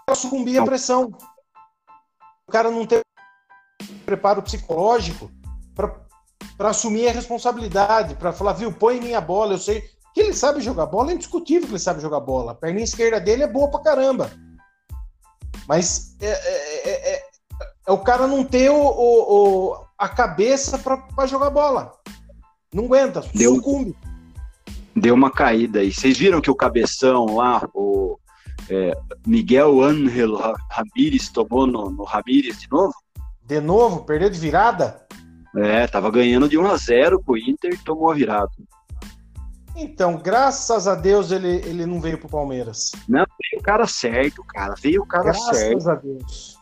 a 0.09 0.15
sucumbir 0.15 0.61
à 0.61 0.65
pressão. 0.65 1.09
O 2.45 2.51
cara 2.51 2.69
não 2.69 2.85
ter 2.85 3.05
preparo 4.05 4.41
psicológico 4.41 5.31
para 5.73 6.69
assumir 6.69 7.07
a 7.07 7.11
responsabilidade, 7.11 8.15
para 8.15 8.31
falar, 8.31 8.53
viu, 8.53 8.71
põe 8.71 8.99
minha 8.99 9.19
bola, 9.19 9.53
eu 9.53 9.57
sei 9.57 9.83
que 10.13 10.21
ele 10.21 10.33
sabe 10.33 10.61
jogar 10.61 10.85
bola, 10.85 11.11
é 11.11 11.15
indiscutível 11.15 11.67
que 11.67 11.73
ele 11.73 11.79
sabe 11.79 12.01
jogar 12.01 12.21
bola. 12.21 12.53
A 12.53 12.55
perna 12.55 12.79
esquerda 12.79 13.19
dele 13.19 13.43
é 13.43 13.47
boa 13.47 13.69
pra 13.69 13.81
caramba. 13.81 14.31
Mas 15.67 16.15
é, 16.21 16.27
é, 16.27 16.89
é, 16.89 17.15
é, 17.15 17.23
é 17.87 17.91
o 17.91 17.97
cara 17.97 18.25
não 18.27 18.43
ter 18.45 18.69
o, 18.69 18.75
o, 18.75 19.71
o 19.71 19.85
a 19.97 20.07
cabeça 20.07 20.77
para 20.77 21.27
jogar 21.27 21.49
bola. 21.49 21.93
Não 22.73 22.85
aguenta, 22.85 23.21
Deu. 23.33 23.55
sucumbe. 23.55 23.95
Deu 24.95 25.15
uma 25.15 25.31
caída 25.31 25.79
aí. 25.79 25.91
Vocês 25.91 26.17
viram 26.17 26.41
que 26.41 26.51
o 26.51 26.55
cabeção 26.55 27.25
lá, 27.35 27.67
o 27.73 28.17
é, 28.69 28.93
Miguel 29.25 29.81
Ángel 29.81 30.37
Ramírez 30.69 31.29
tomou 31.29 31.67
no, 31.67 31.89
no 31.89 32.03
Ramírez 32.03 32.59
de 32.59 32.69
novo? 32.69 32.93
De 33.45 33.59
novo, 33.61 34.03
perdeu 34.05 34.29
de 34.29 34.39
virada? 34.39 35.05
É, 35.55 35.87
tava 35.87 36.11
ganhando 36.11 36.49
de 36.49 36.57
1 36.57 36.67
a 36.67 36.75
0 36.75 37.23
com 37.23 37.33
o 37.33 37.37
Inter 37.37 37.73
e 37.73 37.77
tomou 37.77 38.11
a 38.11 38.15
virada. 38.15 38.51
Então, 39.75 40.17
graças 40.17 40.87
a 40.87 40.95
Deus 40.95 41.31
ele, 41.31 41.61
ele 41.65 41.85
não 41.85 41.99
veio 41.99 42.17
pro 42.17 42.29
Palmeiras. 42.29 42.91
Não, 43.07 43.25
veio 43.41 43.59
o 43.59 43.63
cara 43.63 43.85
certo, 43.85 44.43
cara. 44.47 44.73
Veio 44.81 45.03
o 45.03 45.05
cara 45.05 45.25
graças 45.25 45.57
certo. 45.57 45.89
a 45.89 45.95
Deus. 45.95 46.57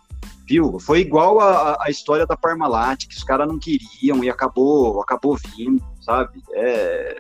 Viu? 0.48 0.78
Foi 0.80 1.00
igual 1.00 1.40
a, 1.40 1.78
a 1.80 1.90
história 1.90 2.26
da 2.26 2.36
Parmalat, 2.36 3.08
que 3.08 3.16
os 3.16 3.24
caras 3.24 3.48
não 3.48 3.58
queriam 3.58 4.24
e 4.24 4.30
acabou, 4.30 5.02
acabou 5.02 5.38
vindo, 5.38 5.82
sabe? 6.02 6.42
É, 6.54 7.18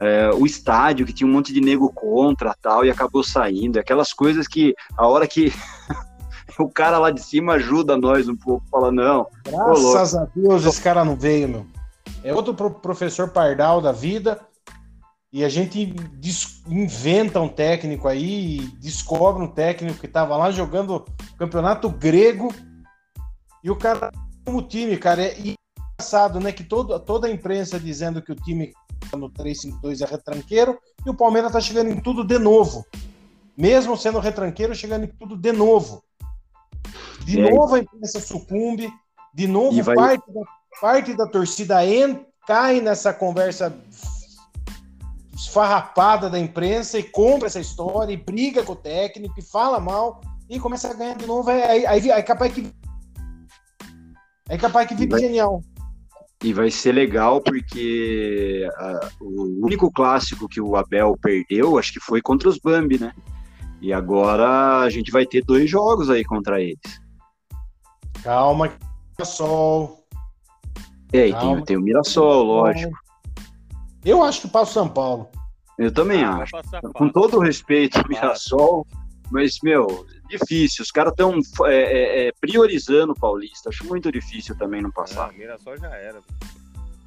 é, 0.00 0.30
o 0.30 0.46
estádio 0.46 1.04
que 1.04 1.12
tinha 1.12 1.28
um 1.28 1.32
monte 1.32 1.52
de 1.52 1.60
nego 1.60 1.92
contra 1.92 2.54
tal 2.54 2.84
e 2.84 2.90
acabou 2.90 3.24
saindo. 3.24 3.78
Aquelas 3.78 4.12
coisas 4.12 4.46
que 4.46 4.74
a 4.96 5.06
hora 5.06 5.26
que 5.26 5.52
o 6.60 6.70
cara 6.70 6.98
lá 6.98 7.10
de 7.10 7.22
cima 7.22 7.54
ajuda 7.54 7.96
nós 7.96 8.28
um 8.28 8.36
pouco, 8.36 8.66
fala, 8.70 8.92
não. 8.92 9.26
Graças 9.44 10.14
a 10.14 10.26
Deus 10.34 10.64
esse 10.64 10.80
cara 10.80 11.04
não 11.04 11.16
veio, 11.16 11.48
meu. 11.48 11.66
É 12.22 12.34
outro 12.34 12.54
pro 12.54 12.70
professor 12.70 13.28
Pardal 13.28 13.80
da 13.80 13.92
vida. 13.92 14.40
E 15.32 15.44
a 15.44 15.48
gente 15.48 15.94
inventa 16.66 17.40
um 17.40 17.48
técnico 17.48 18.08
aí, 18.08 18.58
descobre 18.80 19.42
um 19.42 19.46
técnico 19.46 20.00
que 20.00 20.06
estava 20.06 20.36
lá 20.36 20.50
jogando 20.50 21.04
campeonato 21.38 21.88
grego 21.88 22.52
E 23.62 23.70
o 23.70 23.76
cara 23.76 24.10
como 24.44 24.62
time, 24.62 24.96
cara, 24.96 25.22
é 25.22 25.36
engraçado, 25.38 26.40
né? 26.40 26.50
Que 26.50 26.64
todo, 26.64 26.98
toda 26.98 27.28
a 27.28 27.30
imprensa 27.30 27.78
dizendo 27.78 28.20
que 28.20 28.32
o 28.32 28.34
time 28.34 28.72
no 29.12 29.30
3-5-2 29.30 30.02
é 30.02 30.10
retranqueiro 30.10 30.78
e 31.06 31.10
o 31.10 31.14
Palmeiras 31.14 31.52
tá 31.52 31.60
chegando 31.60 31.90
em 31.90 32.00
tudo 32.00 32.24
de 32.24 32.38
novo. 32.38 32.84
Mesmo 33.56 33.96
sendo 33.96 34.18
retranqueiro, 34.18 34.74
chegando 34.74 35.04
em 35.04 35.08
tudo 35.08 35.36
de 35.36 35.52
novo. 35.52 36.02
De 37.30 37.40
É. 37.40 37.50
novo 37.50 37.74
a 37.74 37.78
imprensa 37.78 38.20
sucumbe, 38.20 38.92
de 39.34 39.46
novo 39.46 39.82
vai- 39.82 39.94
parte, 39.94 40.32
da, 40.32 40.40
parte 40.80 41.14
da 41.14 41.26
torcida 41.26 41.86
en- 41.86 42.24
cai 42.46 42.80
nessa 42.80 43.12
conversa 43.12 43.72
esfarrapada 45.34 46.28
da 46.28 46.38
imprensa 46.38 46.98
e 46.98 47.02
compra 47.02 47.46
essa 47.46 47.60
história 47.60 48.12
e 48.12 48.16
briga 48.16 48.62
com 48.64 48.72
o 48.72 48.76
técnico 48.76 49.34
e 49.38 49.42
fala 49.42 49.78
mal 49.80 50.20
e 50.48 50.58
começa 50.58 50.90
a 50.90 50.94
ganhar 50.94 51.16
de 51.16 51.26
novo. 51.26 51.48
Aí, 51.50 51.62
aí, 51.62 51.86
aí, 51.86 52.12
aí 52.12 52.22
capaz 52.22 52.52
que. 52.52 52.70
É 54.48 54.58
capaz 54.58 54.88
que 54.88 54.96
fique 54.96 55.12
Vai- 55.12 55.20
genial. 55.20 55.62
E 56.42 56.52
vai 56.54 56.70
ser 56.70 56.92
legal 56.92 57.40
porque 57.42 58.66
ah, 58.78 59.08
o 59.20 59.64
único 59.64 59.92
clássico 59.92 60.48
que 60.48 60.60
o 60.60 60.74
Abel 60.74 61.14
perdeu, 61.20 61.78
acho 61.78 61.92
que 61.92 62.00
foi 62.00 62.20
contra 62.22 62.48
os 62.48 62.58
Bambi, 62.58 62.98
né? 62.98 63.12
E 63.80 63.92
agora 63.92 64.80
a 64.80 64.88
gente 64.90 65.10
vai 65.12 65.24
ter 65.26 65.44
dois 65.44 65.68
jogos 65.70 66.08
aí 66.10 66.24
contra 66.24 66.60
eles. 66.60 66.78
Calma, 68.22 68.72
sol. 69.24 70.04
É, 71.12 71.28
e 71.28 71.34
tem, 71.34 71.64
tem 71.64 71.76
o 71.76 71.80
Mirassol, 71.80 72.42
lógico. 72.44 72.96
Eu 74.04 74.22
acho 74.22 74.42
que 74.42 74.48
passa 74.48 74.70
o 74.70 74.74
São 74.74 74.88
Paulo. 74.88 75.28
Eu 75.78 75.92
também 75.92 76.22
Ah, 76.22 76.36
acho. 76.42 76.52
Com 76.94 77.08
todo 77.08 77.38
o 77.38 77.40
respeito 77.40 77.98
ao 77.98 78.08
Mirassol, 78.08 78.86
mas, 79.30 79.58
meu, 79.62 80.06
difícil. 80.28 80.82
Os 80.82 80.90
caras 80.90 81.12
estão 81.12 81.38
priorizando 82.40 83.12
o 83.12 83.18
Paulista. 83.18 83.70
Acho 83.70 83.84
muito 83.86 84.10
difícil 84.12 84.56
também 84.56 84.80
não 84.80 84.90
passar. 84.90 85.30
Ah, 85.30 85.32
Mirassol 85.32 85.76
já 85.78 85.94
era. 85.96 86.20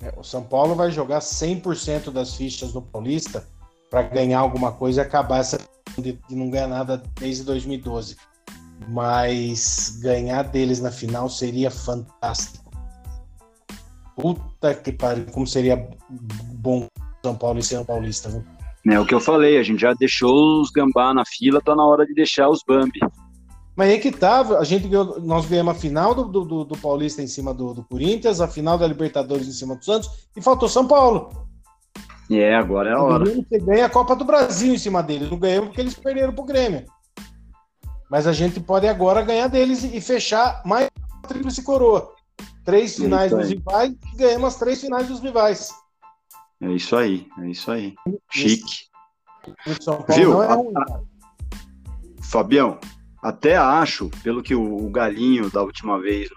É, 0.02 0.13
O 0.17 0.23
São 0.23 0.43
Paulo 0.43 0.76
vai 0.76 0.91
jogar 0.91 1.19
100% 1.19 2.12
das 2.12 2.36
fichas 2.36 2.73
no 2.73 2.82
Paulista 2.82 3.47
para 3.89 4.02
ganhar 4.04 4.39
alguma 4.39 4.71
coisa 4.71 5.02
e 5.02 5.06
acabar 5.06 5.39
essa 5.39 5.60
de, 5.97 6.13
de 6.28 6.36
não 6.36 6.49
ganhar 6.49 6.67
nada 6.67 7.02
desde 7.19 7.43
2012. 7.43 8.17
Mas 8.89 9.99
ganhar 10.01 10.43
deles 10.43 10.79
na 10.81 10.91
final 10.91 11.29
seria 11.29 11.71
fantástico. 11.71 12.71
Puta 14.15 14.75
que 14.75 14.91
pariu, 14.91 15.25
como 15.31 15.47
seria 15.47 15.89
bom 16.09 16.88
São 17.23 17.36
Paulo 17.36 17.59
e 17.59 17.63
São 17.63 17.83
Paulista, 17.83 18.29
viu? 18.29 18.43
É 18.91 18.99
o 18.99 19.05
que 19.05 19.13
eu 19.13 19.19
falei, 19.19 19.57
a 19.57 19.63
gente 19.63 19.81
já 19.81 19.93
deixou 19.93 20.62
os 20.62 20.69
gambá 20.69 21.13
na 21.13 21.23
fila, 21.25 21.62
tá 21.62 21.73
na 21.73 21.86
hora 21.86 22.05
de 22.05 22.13
deixar 22.13 22.49
os 22.49 22.62
Bambi. 22.67 22.99
Mas 23.75 23.89
aí 23.89 23.99
que 23.99 24.12
tava, 24.12 24.59
a 24.59 24.63
gente 24.63 24.88
ganhou, 24.88 25.19
nós 25.21 25.45
ganhamos 25.45 25.75
a 25.75 25.79
final 25.79 26.13
do, 26.13 26.25
do, 26.25 26.63
do 26.63 26.77
Paulista 26.77 27.21
em 27.21 27.27
cima 27.27 27.53
do, 27.53 27.73
do 27.73 27.83
Corinthians, 27.83 28.41
a 28.41 28.47
final 28.47 28.77
da 28.77 28.86
Libertadores 28.86 29.47
em 29.47 29.51
cima 29.51 29.75
do 29.75 29.83
Santos, 29.83 30.27
e 30.36 30.41
faltou 30.41 30.69
São 30.69 30.86
Paulo. 30.86 31.29
É, 32.29 32.55
agora 32.55 32.89
é 32.89 32.93
a 32.93 33.01
hora. 33.01 33.25
Você 33.25 33.59
ganha 33.59 33.86
a 33.86 33.89
Copa 33.89 34.15
do 34.15 34.25
Brasil 34.25 34.73
em 34.73 34.77
cima 34.77 35.01
deles. 35.01 35.29
Não 35.29 35.38
ganhamos 35.38 35.69
porque 35.69 35.81
eles 35.81 35.93
perderam 35.93 36.33
pro 36.33 36.45
Grêmio. 36.45 36.86
Mas 38.13 38.28
a 38.28 38.32
gente 38.32 38.60
pode 38.60 38.88
agora 38.88 39.23
ganhar 39.23 39.47
deles 39.47 39.84
e 39.84 39.99
fechar 39.99 40.62
mais 40.63 40.88
uma 41.15 41.28
tríplice 41.28 41.63
coroa. 41.63 42.13
Três 42.63 42.95
finais 42.95 43.32
Isso 43.32 43.41
dos 43.41 43.49
rivais 43.49 43.91
e 43.91 44.15
ganhamos 44.15 44.49
as 44.49 44.60
três 44.60 44.82
finais 44.82 45.08
dos 45.08 45.19
rivais. 45.19 45.71
É 46.62 46.71
isso 46.71 46.95
aí, 46.95 47.28
é 47.39 47.49
isso 47.49 47.71
aí. 47.71 47.95
Chique. 48.30 48.84
O 49.65 49.82
São 49.82 50.04
Paulo 50.04 50.13
Viu? 50.13 50.43
é 50.43 50.47
A-. 50.47 51.02
Fabião, 52.21 52.78
até 53.19 53.58
acho, 53.58 54.12
pelo 54.21 54.43
que 54.43 54.54
o, 54.54 54.88
Galinho 54.91 55.49
da 55.49 55.63
última 55.63 55.99
vez 55.99 56.30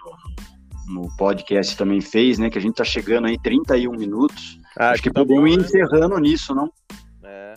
no, 0.87 1.01
no 1.01 1.15
podcast 1.15 1.77
também 1.77 2.01
fez, 2.01 2.39
né? 2.39 2.49
Que 2.49 2.57
a 2.57 2.61
gente 2.61 2.77
tá 2.77 2.83
chegando 2.83 3.27
aí 3.27 3.39
31 3.39 3.91
minutos. 3.91 4.59
Ah, 4.79 4.89
acho 4.89 5.03
que 5.03 5.11
tá 5.11 5.19
podemos 5.19 5.47
ir 5.51 5.57
né? 5.57 5.63
encerrando 5.63 6.17
nisso, 6.17 6.55
não? 6.55 6.71
É. 7.23 7.53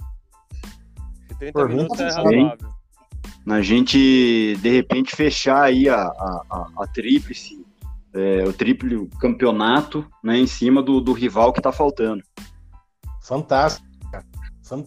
Esse 1.24 1.38
30 1.38 1.52
Por 1.54 1.68
minutos 1.70 1.96
tá 1.96 2.04
é 2.04 2.08
fechado. 2.10 2.24
razoável. 2.26 2.79
A 3.48 3.62
gente, 3.62 4.56
de 4.56 4.70
repente, 4.70 5.16
fechar 5.16 5.62
aí 5.62 5.88
a, 5.88 5.96
a, 5.96 6.42
a, 6.50 6.70
a 6.84 6.86
tríplice, 6.86 7.64
é, 8.12 8.44
o 8.44 8.52
triplo 8.52 9.08
campeonato, 9.18 10.06
né? 10.22 10.38
Em 10.38 10.46
cima 10.46 10.82
do, 10.82 11.00
do 11.00 11.12
rival 11.12 11.52
que 11.52 11.60
tá 11.60 11.72
faltando. 11.72 12.22
Fantástico. 13.22 13.86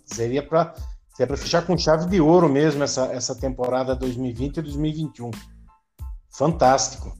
Seria 0.06 0.42
para 0.42 0.74
seria 1.13 1.38
fechar 1.38 1.66
com 1.66 1.78
chave 1.78 2.10
de 2.10 2.22
ouro 2.22 2.50
mesmo 2.50 2.84
essa, 2.84 3.06
essa 3.08 3.36
temporada 3.36 3.96
2020 3.96 4.58
e 4.58 4.62
2021. 4.62 5.32
Fantástico. 6.30 7.13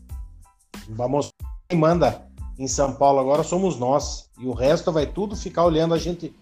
Vamos. 0.90 1.30
Quem 1.68 1.78
manda 1.78 2.28
em 2.58 2.68
São 2.68 2.94
Paulo 2.94 3.20
agora 3.20 3.44
somos 3.44 3.78
nós. 3.78 4.30
E 4.40 4.46
o 4.46 4.54
resto 4.54 4.92
vai 4.92 5.06
tudo 5.06 5.36
ficar 5.36 5.66
olhando 5.66 5.94
a 5.94 5.98
gente. 5.98 6.36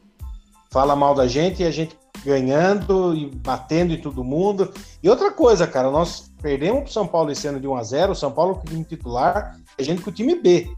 Fala 0.72 0.96
mal 0.96 1.14
da 1.14 1.28
gente 1.28 1.64
e 1.64 1.66
a 1.66 1.72
gente 1.72 1.98
ganhando 2.24 3.16
e 3.16 3.28
batendo 3.28 3.94
em 3.94 4.02
todo 4.02 4.24
mundo. 4.24 4.72
E 5.02 5.10
outra 5.10 5.32
coisa, 5.32 5.66
cara, 5.68 5.90
nós 5.90 6.32
perdemos 6.42 6.84
pro 6.84 6.92
São 6.92 7.08
Paulo 7.08 7.32
esse 7.32 7.48
ano 7.48 7.60
de 7.60 7.68
1 7.68 7.76
a 7.76 7.84
0 7.84 8.12
o 8.12 8.16
São 8.16 8.32
Paulo 8.32 8.56
com 8.56 8.62
o 8.62 8.70
time 8.70 8.84
titular, 8.84 9.60
a 9.78 9.84
gente 9.84 10.02
com 10.02 10.10
o 10.10 10.14
time 10.14 10.36
B. 10.36 10.72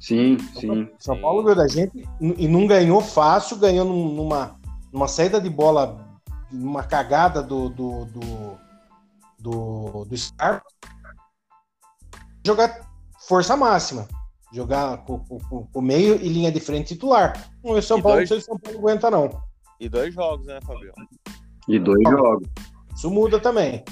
Sim, 0.00 0.36
sim. 0.58 0.88
São. 0.98 1.16
Paulo 1.20 1.42
ganhou 1.44 1.56
da 1.56 1.68
gente 1.68 2.08
e 2.20 2.48
não 2.48 2.66
ganhou 2.66 3.00
fácil, 3.00 3.56
ganhou 3.56 3.84
num- 3.84 4.12
numa, 4.12 4.56
numa 4.92 5.06
saída 5.06 5.40
de 5.40 5.48
bola, 5.48 6.04
numa 6.50 6.82
cagada 6.82 7.40
do 7.40 7.68
do, 7.68 8.04
do, 8.06 8.58
do, 9.38 10.04
do 10.04 10.16
Scarpa. 10.16 10.66
Jogar 12.44 12.80
força 13.28 13.56
máxima. 13.56 14.08
Jogar 14.52 14.98
com, 15.04 15.20
com- 15.20 15.38
com- 15.38 15.66
com 15.72 15.80
meio 15.80 16.16
e 16.16 16.28
linha 16.28 16.50
de 16.50 16.58
frente 16.60 16.88
titular. 16.94 17.48
Não, 17.64 17.72
o 17.72 17.82
São 17.82 17.98
E 17.98 18.02
Paulo, 18.02 18.16
dois- 18.18 18.28
não 18.30 18.36
sei 18.36 18.40
se 18.40 18.50
o 18.50 18.52
São 18.52 18.58
Paulo 18.58 18.78
aguenta, 18.80 19.10
não. 19.10 19.40
E 19.82 19.88
dois 19.88 20.14
jogos, 20.14 20.46
né, 20.46 20.60
Fabio? 20.64 20.92
E 21.68 21.76
dois 21.80 22.02
jogos. 22.08 22.48
Isso 22.94 23.10
muda 23.10 23.40
também. 23.40 23.82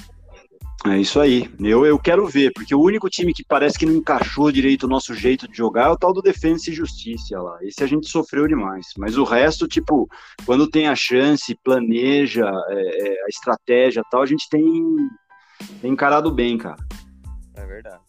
É 0.87 0.97
isso 0.97 1.19
aí. 1.19 1.53
Eu, 1.59 1.85
eu 1.85 1.99
quero 1.99 2.27
ver, 2.29 2.53
porque 2.55 2.73
o 2.75 2.81
único 2.81 3.11
time 3.11 3.35
que 3.35 3.45
parece 3.45 3.77
que 3.77 3.85
não 3.85 3.95
encaixou 3.97 4.53
direito 4.53 4.85
o 4.85 4.89
nosso 4.89 5.13
jeito 5.15 5.49
de 5.49 5.57
jogar 5.57 5.87
é 5.87 5.91
o 5.91 5.97
tal 5.97 6.13
do 6.13 6.23
Defensa 6.23 6.71
e 6.71 6.73
Justiça 6.73 7.43
lá. 7.43 7.59
Esse 7.63 7.83
a 7.83 7.89
gente 7.89 8.09
sofreu 8.09 8.47
demais. 8.47 8.87
Mas 8.97 9.19
o 9.19 9.25
resto, 9.25 9.67
tipo, 9.67 10.09
quando 10.47 10.71
tem 10.71 10.87
a 10.87 10.95
chance, 10.95 11.59
planeja 11.65 12.49
é, 12.69 13.09
é, 13.09 13.25
a 13.25 13.29
estratégia 13.29 14.01
e 14.01 14.11
tal, 14.11 14.23
a 14.23 14.27
gente 14.27 14.49
tem, 14.49 14.63
tem 15.83 15.91
encarado 15.93 16.31
bem, 16.31 16.57
cara. 16.57 16.83
É 17.57 17.67
verdade. 17.67 18.01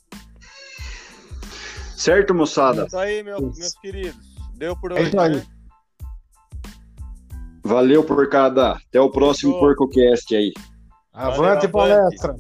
Certo, 1.98 2.34
moçada? 2.36 2.86
Isso 2.86 2.98
aí, 2.98 3.24
meu- 3.24 3.42
meus 3.42 3.74
queridos. 3.82 4.20
Deu 4.56 4.76
por 4.78 4.92
É 4.92 4.96
hoje. 4.96 5.08
isso 5.10 5.20
aí. 5.20 5.36
né? 5.36 5.46
Valeu, 7.64 8.04
porcada. 8.04 8.72
Até 8.72 9.00
o 9.00 9.10
próximo 9.10 9.54
Fechou. 9.54 9.68
PorcoCast 9.76 10.36
aí. 10.36 10.52
Valeu, 11.14 11.32
Avante 11.32 11.68
avante. 11.68 11.72
palestra. 11.72 12.36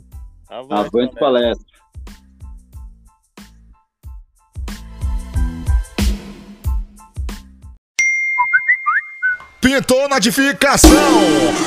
Avante, 0.49 0.73
Avante 0.73 1.15
galera. 1.15 1.19
palestra. 1.19 1.71
Pintou 9.62 10.10
notificação 10.10 10.89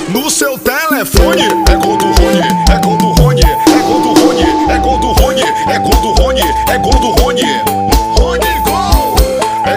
no 0.09 0.29
seu 0.29 0.59
telefone. 0.59 1.43
É 1.71 1.77
gol 1.77 1.97
do 1.97 2.07
Rony, 2.07 2.41
é 2.71 2.79
gol 2.83 2.99
do 2.99 3.13
Rony, 3.23 3.43
é 3.43 3.83
gol 3.83 4.01
do 4.01 4.13
Rony, 4.21 4.43
é 4.69 4.79
gol 4.79 4.99
do 4.99 5.13
Rony, 5.13 5.43
é 5.43 5.79
gol 5.79 6.01
do 6.01 6.23
Rony, 6.23 6.41
é 6.69 6.79
gol 6.79 6.93
do 7.01 7.11
Rony. 7.23 7.43
Rony 7.45 7.63
gol! 7.63 8.04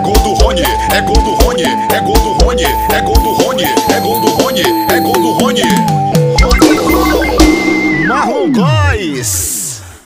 gol 0.08 0.16
do 0.24 0.34
Rony, 0.42 0.64
é 0.94 1.02
gol 1.02 1.22
do 1.22 1.32
Rony, 1.44 1.64
é 1.64 2.00
gol 2.00 2.16
do 2.16 2.46
Rony, 2.46 2.64
é 2.64 3.02
gol 3.02 3.14
do 3.16 3.34
Rony, 3.44 3.64
é 3.66 4.00
gol 4.00 4.22
do 4.22 4.28
Rony, 4.42 4.62
é 4.90 5.00
gol 5.02 5.14
do 5.14 5.32
Rony. 5.34 5.64
Marrom 8.08 8.50
2 8.50 9.57